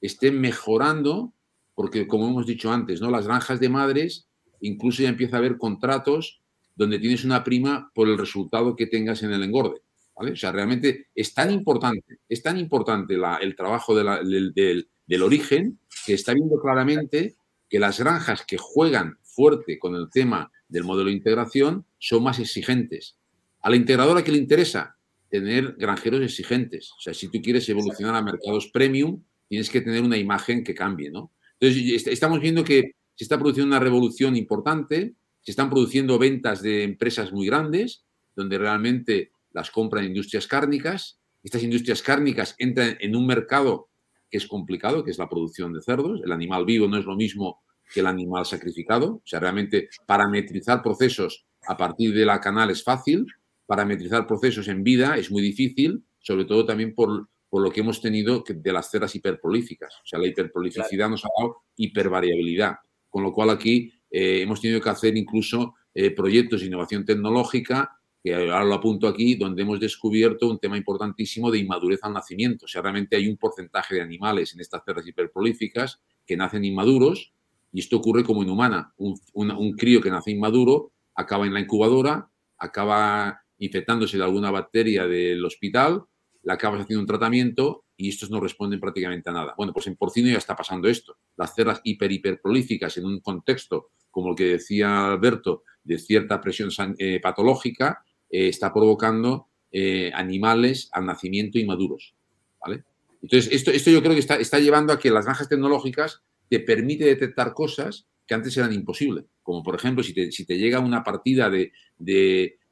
[0.00, 1.32] esté mejorando,
[1.74, 3.10] porque como hemos dicho antes, ¿no?
[3.10, 4.28] las granjas de madres
[4.60, 6.42] incluso ya empieza a haber contratos
[6.74, 9.80] donde tienes una prima por el resultado que tengas en el engorde.
[10.14, 16.14] O sea, realmente es tan importante, es tan importante el trabajo del, del origen que
[16.14, 17.36] está viendo claramente
[17.68, 22.38] que las granjas que juegan fuerte con el tema del modelo de integración son más
[22.38, 23.16] exigentes.
[23.60, 24.96] A la integradora que le interesa
[25.28, 26.92] tener granjeros exigentes.
[26.92, 30.74] O sea, si tú quieres evolucionar a mercados premium, tienes que tener una imagen que
[30.74, 31.32] cambie, ¿no?
[31.58, 36.84] Entonces, estamos viendo que se está produciendo una revolución importante, se están produciendo ventas de
[36.84, 38.04] empresas muy grandes,
[38.36, 41.18] donde realmente las compran industrias cárnicas.
[41.42, 43.88] Estas industrias cárnicas entran en un mercado
[44.30, 46.20] que es complicado, que es la producción de cerdos.
[46.24, 47.62] El animal vivo no es lo mismo
[47.92, 49.14] que el animal sacrificado.
[49.16, 53.26] O sea, realmente parametrizar procesos a partir de la canal es fácil,
[53.66, 58.00] parametrizar procesos en vida es muy difícil, sobre todo también por, por lo que hemos
[58.00, 59.94] tenido de las ceras hiperprolíficas.
[60.02, 62.76] O sea, la hiperprolificidad nos ha dado hipervariabilidad,
[63.08, 67.98] con lo cual aquí eh, hemos tenido que hacer incluso eh, proyectos de innovación tecnológica
[68.22, 72.64] que ahora lo apunto aquí, donde hemos descubierto un tema importantísimo de inmadurez al nacimiento.
[72.64, 77.32] O sea, realmente hay un porcentaje de animales en estas cerdas hiperprolíficas que nacen inmaduros
[77.72, 78.92] y esto ocurre como en humana.
[78.96, 85.44] Un, crío que nace inmaduro acaba en la incubadora, acaba infectándose de alguna bacteria del
[85.44, 86.04] hospital,
[86.42, 89.54] le acabas haciendo un tratamiento y estos no responden prácticamente a nada.
[89.56, 91.16] Bueno, pues en porcino ya está pasando esto.
[91.36, 96.70] Las cerdas hiper hiperprolíficas en un contexto como el que decía Alberto, de cierta presión
[96.98, 102.14] eh, patológica, eh, está provocando eh, animales al nacimiento inmaduros.
[102.60, 102.84] ¿vale?
[103.22, 106.60] Entonces, esto, esto yo creo que está, está llevando a que las granjas tecnológicas te
[106.60, 109.24] permite detectar cosas que antes eran imposibles.
[109.42, 111.72] Como por ejemplo, si te, llega una partida de,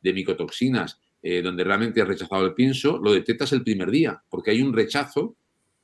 [0.02, 1.00] micotoxinas
[1.42, 5.36] donde realmente has rechazado el pienso, lo detectas el primer día, porque hay un rechazo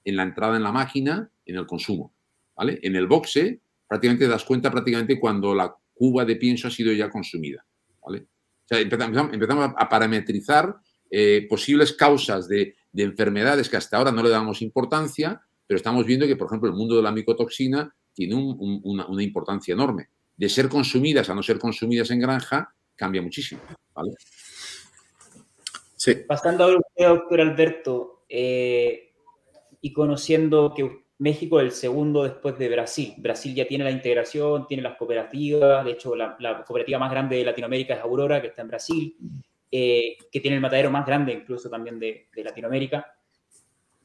[0.04, 2.14] en la entrada en la máquina, en el consumo.
[2.56, 2.78] ¿vale?
[2.82, 6.92] En el boxe, prácticamente te das cuenta prácticamente cuando la cuba de pienso ha sido
[6.92, 7.64] ya consumida.
[8.04, 8.26] ¿vale?
[8.70, 10.76] empezamos, a parametrizar
[11.10, 16.26] eh, posibles causas de, enfermedades que hasta ahora no le damos importancia, pero estamos viendo
[16.26, 20.08] que, por ejemplo, el mundo de la micotoxina tiene una, importancia enorme.
[20.36, 23.60] De ser consumidas a no ser consumidas en granja, cambia muchísimo.
[26.26, 29.12] Pasando a usted, doctor Alberto, eh,
[29.80, 33.14] y conociendo que México es el segundo después de Brasil.
[33.18, 36.36] Brasil ya tiene la integración, tiene las cooperativas, de hecho la,
[36.66, 39.16] cooperativa más grande de Latinoamérica es Aurora, que está en Brasil,
[39.70, 43.06] eh, que tiene el matadero más grande incluso también de, Latinoamérica.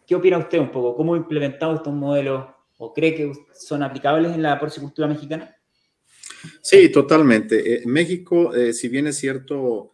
[0.08, 0.96] ¿Qué opina usted un poco?
[0.96, 2.48] ¿Cómo ha implementado estos modelos
[2.78, 5.56] o cree que son aplicables en la porcicultura mexicana?
[6.62, 7.76] Sí, totalmente.
[7.76, 9.94] Eh, México, eh, si bien es cierto,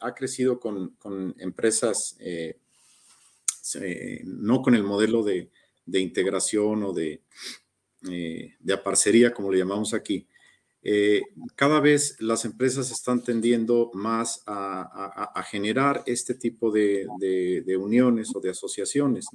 [0.00, 0.96] ha crecido con,
[1.38, 2.16] empresas,
[4.24, 5.50] no con el modelo de,
[5.84, 7.22] de integración o de,
[8.10, 10.26] eh, de aparcería, como le llamamos aquí,
[10.84, 11.22] eh,
[11.54, 17.06] cada vez las empresas están tendiendo más a, generar este tipo de,
[17.78, 19.26] uniones o de asociaciones.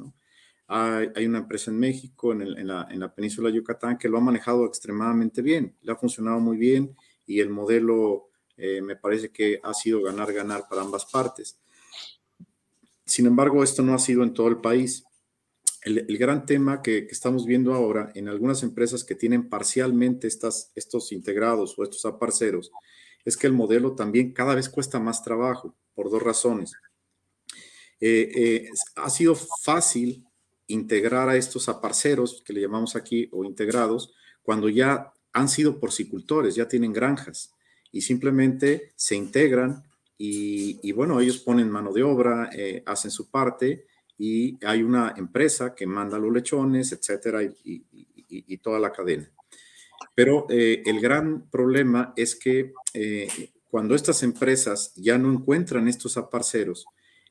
[0.68, 4.22] Hay, una empresa en México, en, la, en, la, península de Yucatán, que lo ha
[4.22, 6.96] manejado extremadamente bien, le ha funcionado muy bien
[7.26, 11.58] y el modelo eh, me parece que ha sido ganar, ganar para ambas partes.
[13.06, 15.07] Sin embargo, esto no ha sido en todo el país
[15.88, 21.78] el, gran tema que, estamos viendo ahora en algunas empresas que tienen parcialmente estos integrados
[21.78, 22.72] o estos aparceros
[23.26, 26.74] es que el modelo también cada vez cuesta más trabajo por dos razones.
[28.00, 30.26] Eh, eh, ha sido fácil
[30.68, 36.56] integrar a estos aparceros, que le llamamos aquí, o integrados, cuando ya han sido porcicultores,
[36.56, 37.54] ya tienen granjas
[37.92, 39.84] y simplemente se integran
[40.20, 43.86] y, bueno, ellos ponen mano de obra, eh, hacen su parte
[44.18, 47.84] y hay una empresa que manda los lechones, etcétera, y,
[48.58, 49.30] toda la cadena.
[50.14, 53.28] Pero eh, el gran problema es que eh,
[53.70, 56.86] cuando estas empresas ya no encuentran estos aparceros,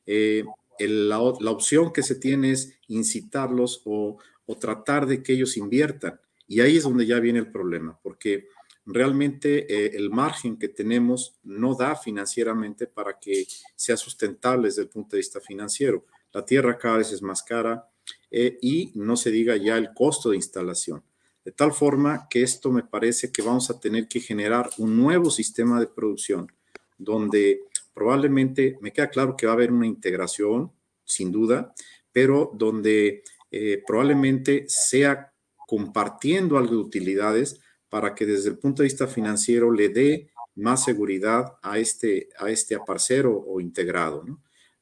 [0.05, 0.43] eh,
[0.79, 6.19] la, opción que se tiene es incitarlos o, o, tratar de que ellos inviertan.
[6.47, 8.47] Y ahí es donde ya viene el problema, porque
[8.85, 13.45] realmente el margen que tenemos no da financieramente para que
[13.75, 16.05] sea sustentable desde el punto de vista financiero
[16.37, 17.89] la tierra cada vez es más cara
[18.29, 21.03] eh, y no se diga ya el costo de instalación.
[21.43, 25.31] De tal forma que esto me parece que vamos a tener que generar un nuevo
[25.31, 26.51] sistema de producción
[26.95, 27.61] donde
[27.91, 30.71] probablemente me queda claro que va a haber una integración,
[31.03, 31.73] sin duda,
[32.11, 35.33] pero donde eh, probablemente sea
[35.65, 37.59] compartiendo algo de utilidades
[37.89, 42.51] para que desde el punto de vista financiero le dé más seguridad a este, a
[42.51, 44.23] este aparcero o integrado.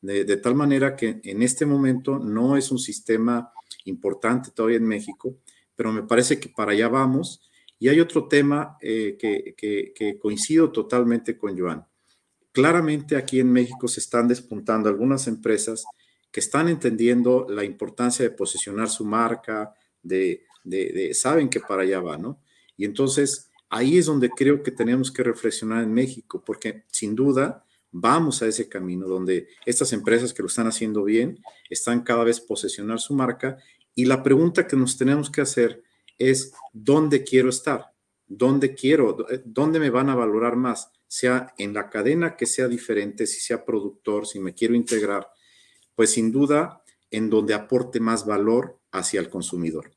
[0.05, 3.51] De, tal manera que en este momento no es un sistema
[3.85, 5.37] importante todavía en México,
[5.75, 7.49] pero me parece que para allá vamos.
[7.79, 11.85] Y hay otro tema eh, que, coincido totalmente con Joan.
[12.51, 15.85] Claramente aquí en México se están despuntando algunas empresas
[16.31, 21.99] que están entendiendo la importancia de posicionar su marca, de, de, saben que para allá
[21.99, 22.39] va, ¿no?
[22.77, 27.64] Y entonces ahí es donde creo que tenemos que reflexionar en México, porque sin duda
[27.97, 31.39] vamos a ese camino donde estas empresas que lo están haciendo bien
[31.69, 33.57] están cada vez posesionar su marca
[33.95, 35.81] y la pregunta que nos tenemos que hacer
[36.17, 37.93] es dónde quiero estar,
[38.27, 39.15] dónde quiero,
[39.45, 43.63] dónde me van a valorar más, sea en la cadena que sea diferente, si sea
[43.63, 45.29] productor, si me quiero integrar,
[45.95, 49.95] pues sin duda en donde aporte más valor hacia el consumidor.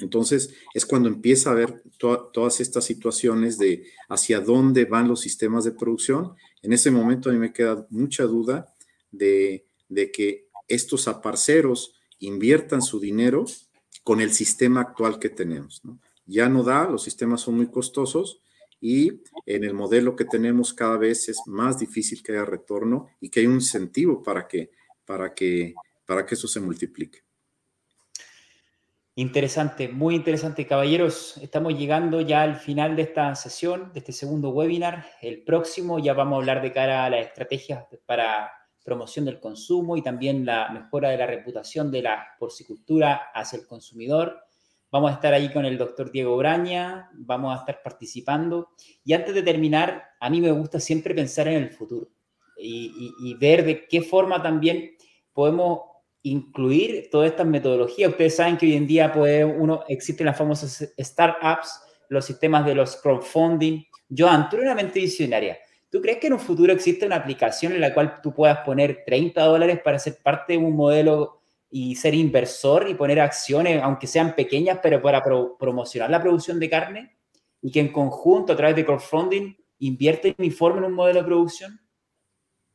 [0.00, 5.64] Entonces es cuando empieza a ver todas estas situaciones de hacia dónde van los sistemas
[5.64, 6.34] de producción.
[6.62, 8.74] En ese momento a mí me queda mucha duda
[9.10, 9.66] de,
[10.12, 13.44] que estos aparceros inviertan su dinero
[14.04, 15.82] con el sistema actual que tenemos.
[16.26, 18.40] Ya no da, los sistemas son muy costosos
[18.80, 23.30] y en el modelo que tenemos cada vez es más difícil que haya retorno y
[23.30, 24.70] que hay un incentivo para que,
[25.04, 25.74] para que,
[26.06, 27.20] para que eso se multiplique.
[29.20, 30.66] Interesante, muy interesante.
[30.66, 35.04] Caballeros, estamos llegando ya al final de esta sesión, de este segundo webinar.
[35.20, 38.50] El próximo ya vamos a hablar de cara a las estrategias para
[38.82, 43.66] promoción del consumo y también la mejora de la reputación de la porcicultura hacia el
[43.66, 44.40] consumidor.
[44.90, 48.70] Vamos a estar ahí con el doctor Diego Braña, vamos a estar participando.
[49.04, 52.08] Y antes de terminar, a mí me gusta siempre pensar en el futuro
[52.56, 54.92] y, ver de qué forma también
[55.34, 55.89] podemos
[56.22, 58.10] incluir todas estas metodologías.
[58.10, 62.74] Ustedes saben que hoy en día puede uno, existen las famosas startups, los sistemas de
[62.74, 63.84] los crowdfunding.
[64.16, 65.58] Joan, tú eres una mente visionaria.
[65.90, 69.02] ¿Tú crees que en un futuro existe una aplicación en la cual tú puedas poner
[69.04, 74.06] 30 dólares para ser parte de un modelo y ser inversor y poner acciones, aunque
[74.06, 77.16] sean pequeñas, pero para promocionar la producción de carne
[77.62, 81.80] y que en conjunto, a través de crowdfunding, invierten y formen un modelo de producción?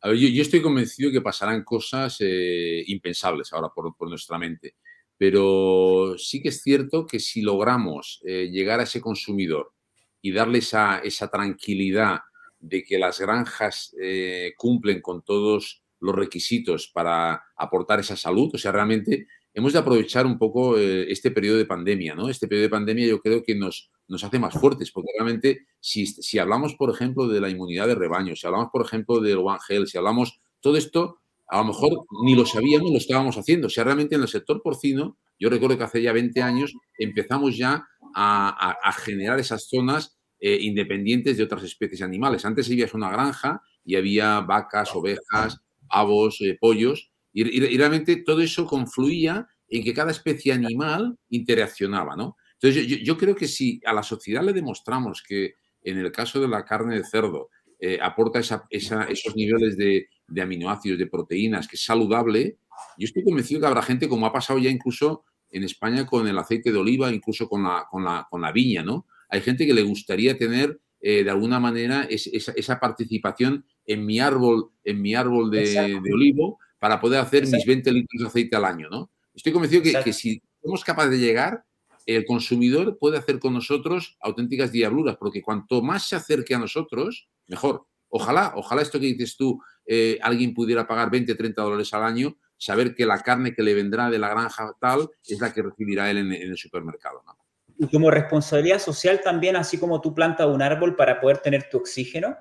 [0.06, 4.76] A ver, yo, estoy convencido que pasarán cosas eh, impensables ahora por, nuestra mente,
[5.18, 9.73] pero sí que es cierto que si logramos eh, llegar a ese consumidor
[10.22, 11.02] y darle esa,
[11.32, 12.19] tranquilidad
[12.60, 18.52] de que las granjas eh, cumplen con todos los requisitos para aportar esa salud.
[18.53, 19.26] O sea, realmente
[19.56, 22.30] hemos de aprovechar un poco eh, este periodo de pandemia, ¿no?
[22.30, 23.90] Este periodo de pandemia yo creo que nos,
[24.22, 28.36] hace más fuertes, porque realmente si, si hablamos, por ejemplo, de la inmunidad de rebaño,
[28.36, 32.36] si hablamos, por ejemplo, del One Health, si hablamos todo esto, a lo mejor ni
[32.36, 33.68] lo sabíamos, lo estábamos haciendo.
[33.68, 37.56] O sea, realmente en el sector porcino, yo recuerdo que hace ya 20 años empezamos
[37.56, 42.44] ya a, generar esas zonas eh, independientes de otras especies animales.
[42.45, 48.41] Antes ibas a una granja y había vacas, ovejas, avos, eh, pollos, y, realmente todo
[48.41, 52.38] eso confluía en que cada especie animal interaccionaba, ¿no?
[52.53, 56.48] Entonces, yo, creo que si a la sociedad le demostramos que en el caso de
[56.48, 57.49] la carne de cerdo
[57.80, 60.07] eh, aporta esos niveles de,
[60.41, 62.57] aminoácidos, de proteínas, que es saludable,
[62.98, 66.38] yo estoy convencido que habrá gente, como ha pasado ya incluso en España con el
[66.38, 69.06] aceite de oliva, incluso con la, con la, con la viña, ¿no?
[69.30, 74.72] Hay gente que le gustaría tener eh, de alguna manera esa, participación en mi árbol,
[74.84, 78.88] en mi árbol de, olivo para poder hacer mis 20 litros de aceite al año,
[78.91, 79.10] ¿no?
[79.34, 81.66] Estoy convencido que, si somos capaces de llegar,
[82.06, 87.28] el consumidor puede hacer con nosotros auténticas diabluras, porque cuanto más se acerque a nosotros,
[87.48, 87.88] mejor.
[88.10, 92.38] Ojalá, ojalá esto que dices tú, eh, alguien pudiera pagar 20, 30 dólares al año,
[92.56, 96.12] saber que la carne que le vendrá de la granja tal es la que recibirá
[96.12, 97.24] él en, en el supermercado.
[97.26, 97.36] ¿no?
[97.80, 101.80] y como responsabilidad social también, así como tú plantas un árbol para poder tener tu
[101.80, 102.38] oxígeno,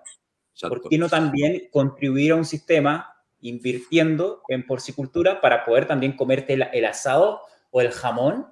[0.61, 3.14] ¿por qué no también contribuir a un sistema
[3.45, 8.47] invirtiendo en porcicultura para poder también comerte el, asado o el jamón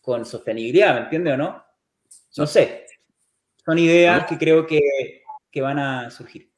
[0.00, 1.64] con sostenibilidad, ¿me entiendes o no?
[2.36, 2.86] No sé,
[3.64, 6.52] son ideas que creo que, que van a surgir.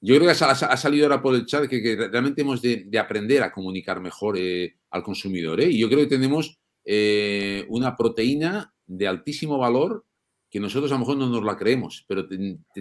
[0.00, 3.52] Yo creo que ha, salido ahora por el chat que, realmente hemos de, aprender a
[3.52, 5.60] comunicar mejor eh, al consumidor.
[5.60, 5.68] ¿eh?
[5.70, 10.06] Y yo creo que tenemos eh, una proteína de altísimo valor
[10.48, 12.26] que nosotros a lo mejor no nos la creemos, pero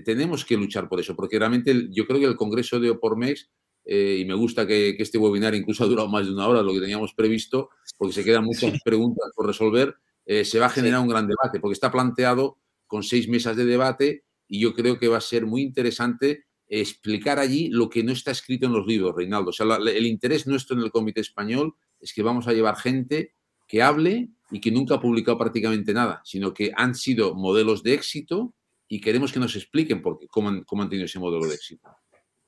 [0.03, 3.48] tenemos que luchar por eso, porque realmente yo creo que el Congreso de Opormex,
[3.85, 6.73] eh, y me gusta que, este webinar incluso ha durado más de una hora, lo
[6.73, 9.95] que teníamos previsto, porque se quedan muchas preguntas por resolver,
[10.26, 12.57] eh, se va a generar un gran debate, porque está planteado
[12.88, 17.39] con seis mesas de debate y yo creo que va a ser muy interesante explicar
[17.39, 19.49] allí lo que no está escrito en los libros, Reinaldo.
[19.49, 23.34] O sea, el interés nuestro en el Comité Español es que vamos a llevar gente
[23.68, 27.93] que hable y que nunca ha publicado prácticamente nada, sino que han sido modelos de
[27.93, 28.53] éxito
[28.88, 31.56] y queremos que nos expliquen por qué, cómo, han, cómo han tenido ese modelo de
[31.56, 31.89] éxito.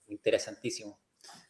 [0.07, 0.99] Interesantísimo.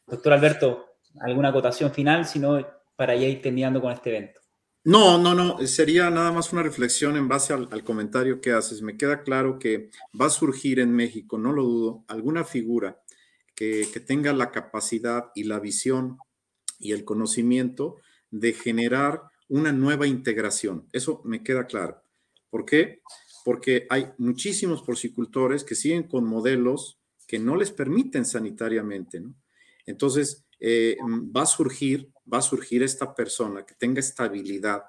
[0.07, 0.85] Doctor Alberto,
[1.19, 2.65] ¿alguna acotación final, sino
[2.95, 4.41] para ya ir terminando con este evento?
[4.83, 8.81] No, no, no, sería nada más una reflexión en base al, comentario que haces.
[8.81, 12.99] Me queda claro que va a surgir en México, no lo dudo, alguna figura
[13.55, 16.17] que, que tenga la capacidad y la visión
[16.79, 17.97] y el conocimiento
[18.31, 20.87] de generar una nueva integración.
[20.93, 22.01] Eso me queda claro.
[22.49, 23.01] ¿Por qué?
[23.45, 29.35] Porque hay muchísimos porcicultores que siguen con modelos que no les permiten sanitariamente, ¿no?
[29.85, 30.97] Entonces, eh,
[31.35, 34.83] va a surgir, va a surgir esta persona que tenga estabilidad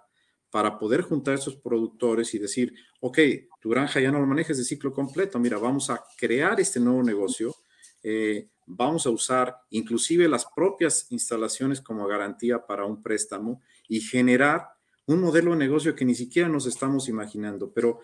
[0.51, 3.19] para poder juntar a esos productores y decir, ok,
[3.59, 7.03] tu granja ya no lo manejes de ciclo completo, mira, vamos a crear este nuevo
[7.03, 7.55] negocio,
[8.03, 14.69] eh, vamos a usar inclusive las propias instalaciones como garantía para un préstamo y generar
[15.07, 18.01] un modelo de negocio que ni siquiera nos estamos imaginando, pero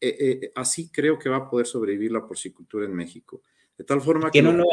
[0.00, 3.42] eh, eh, así creo que va a poder sobrevivir la porcicultura en México.
[3.78, 4.42] De tal forma que...
[4.42, 4.64] no,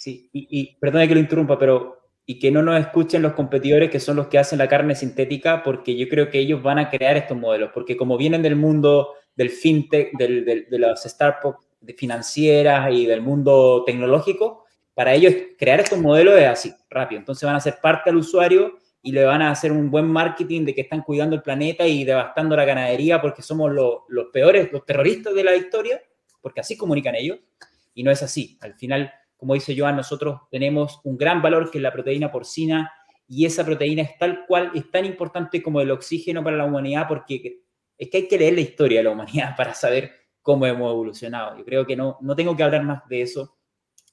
[0.00, 3.90] Sí, y, y perdone que lo interrumpa, pero y que no nos escuchen los competidores
[3.90, 6.88] que son los que hacen la carne sintética, porque yo creo que ellos van a
[6.88, 11.58] crear estos modelos, porque como vienen del mundo del fintech, de las startups
[11.98, 14.64] financieras y del mundo tecnológico,
[14.94, 17.18] para ellos crear estos modelos es así, rápido.
[17.18, 20.64] Entonces van a ser parte al usuario y le van a hacer un buen marketing
[20.64, 24.72] de que están cuidando el planeta y devastando la ganadería porque somos los, los peores,
[24.72, 26.00] los terroristas de la historia,
[26.40, 27.38] porque así comunican ellos.
[27.92, 28.56] Y no es así.
[28.62, 32.92] Al final, como dice Joan, nosotros tenemos un gran valor que es la proteína porcina
[33.26, 37.06] y esa proteína es tal cual, es tan importante como el oxígeno para la humanidad
[37.08, 37.62] porque
[37.96, 40.12] es que hay que leer la historia de la humanidad para saber
[40.42, 41.56] cómo hemos evolucionado.
[41.56, 43.56] Yo creo que no, no tengo que hablar más de eso.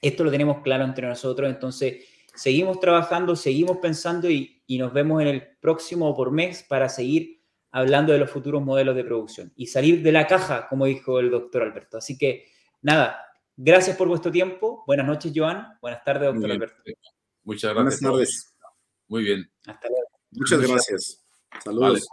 [0.01, 5.21] Esto lo tenemos claro entre nosotros, entonces seguimos trabajando, seguimos pensando y, y nos vemos
[5.21, 7.41] en el próximo por mes para seguir
[7.71, 11.29] hablando de los futuros modelos de producción y salir de la caja, como dijo el
[11.29, 11.97] doctor Alberto.
[11.97, 12.45] Así que
[12.81, 13.26] nada,
[13.57, 14.84] gracias por vuestro tiempo.
[14.88, 15.77] Buenas noches, Joan.
[15.81, 16.84] Buenas tardes, doctor Alberto.
[17.43, 17.99] Muchas gracias.
[17.99, 18.55] Buenas tardes.
[19.07, 19.51] Muy bien.
[19.65, 20.07] Hasta luego.
[20.31, 21.25] Muchas gracias.
[21.63, 22.07] Saludos.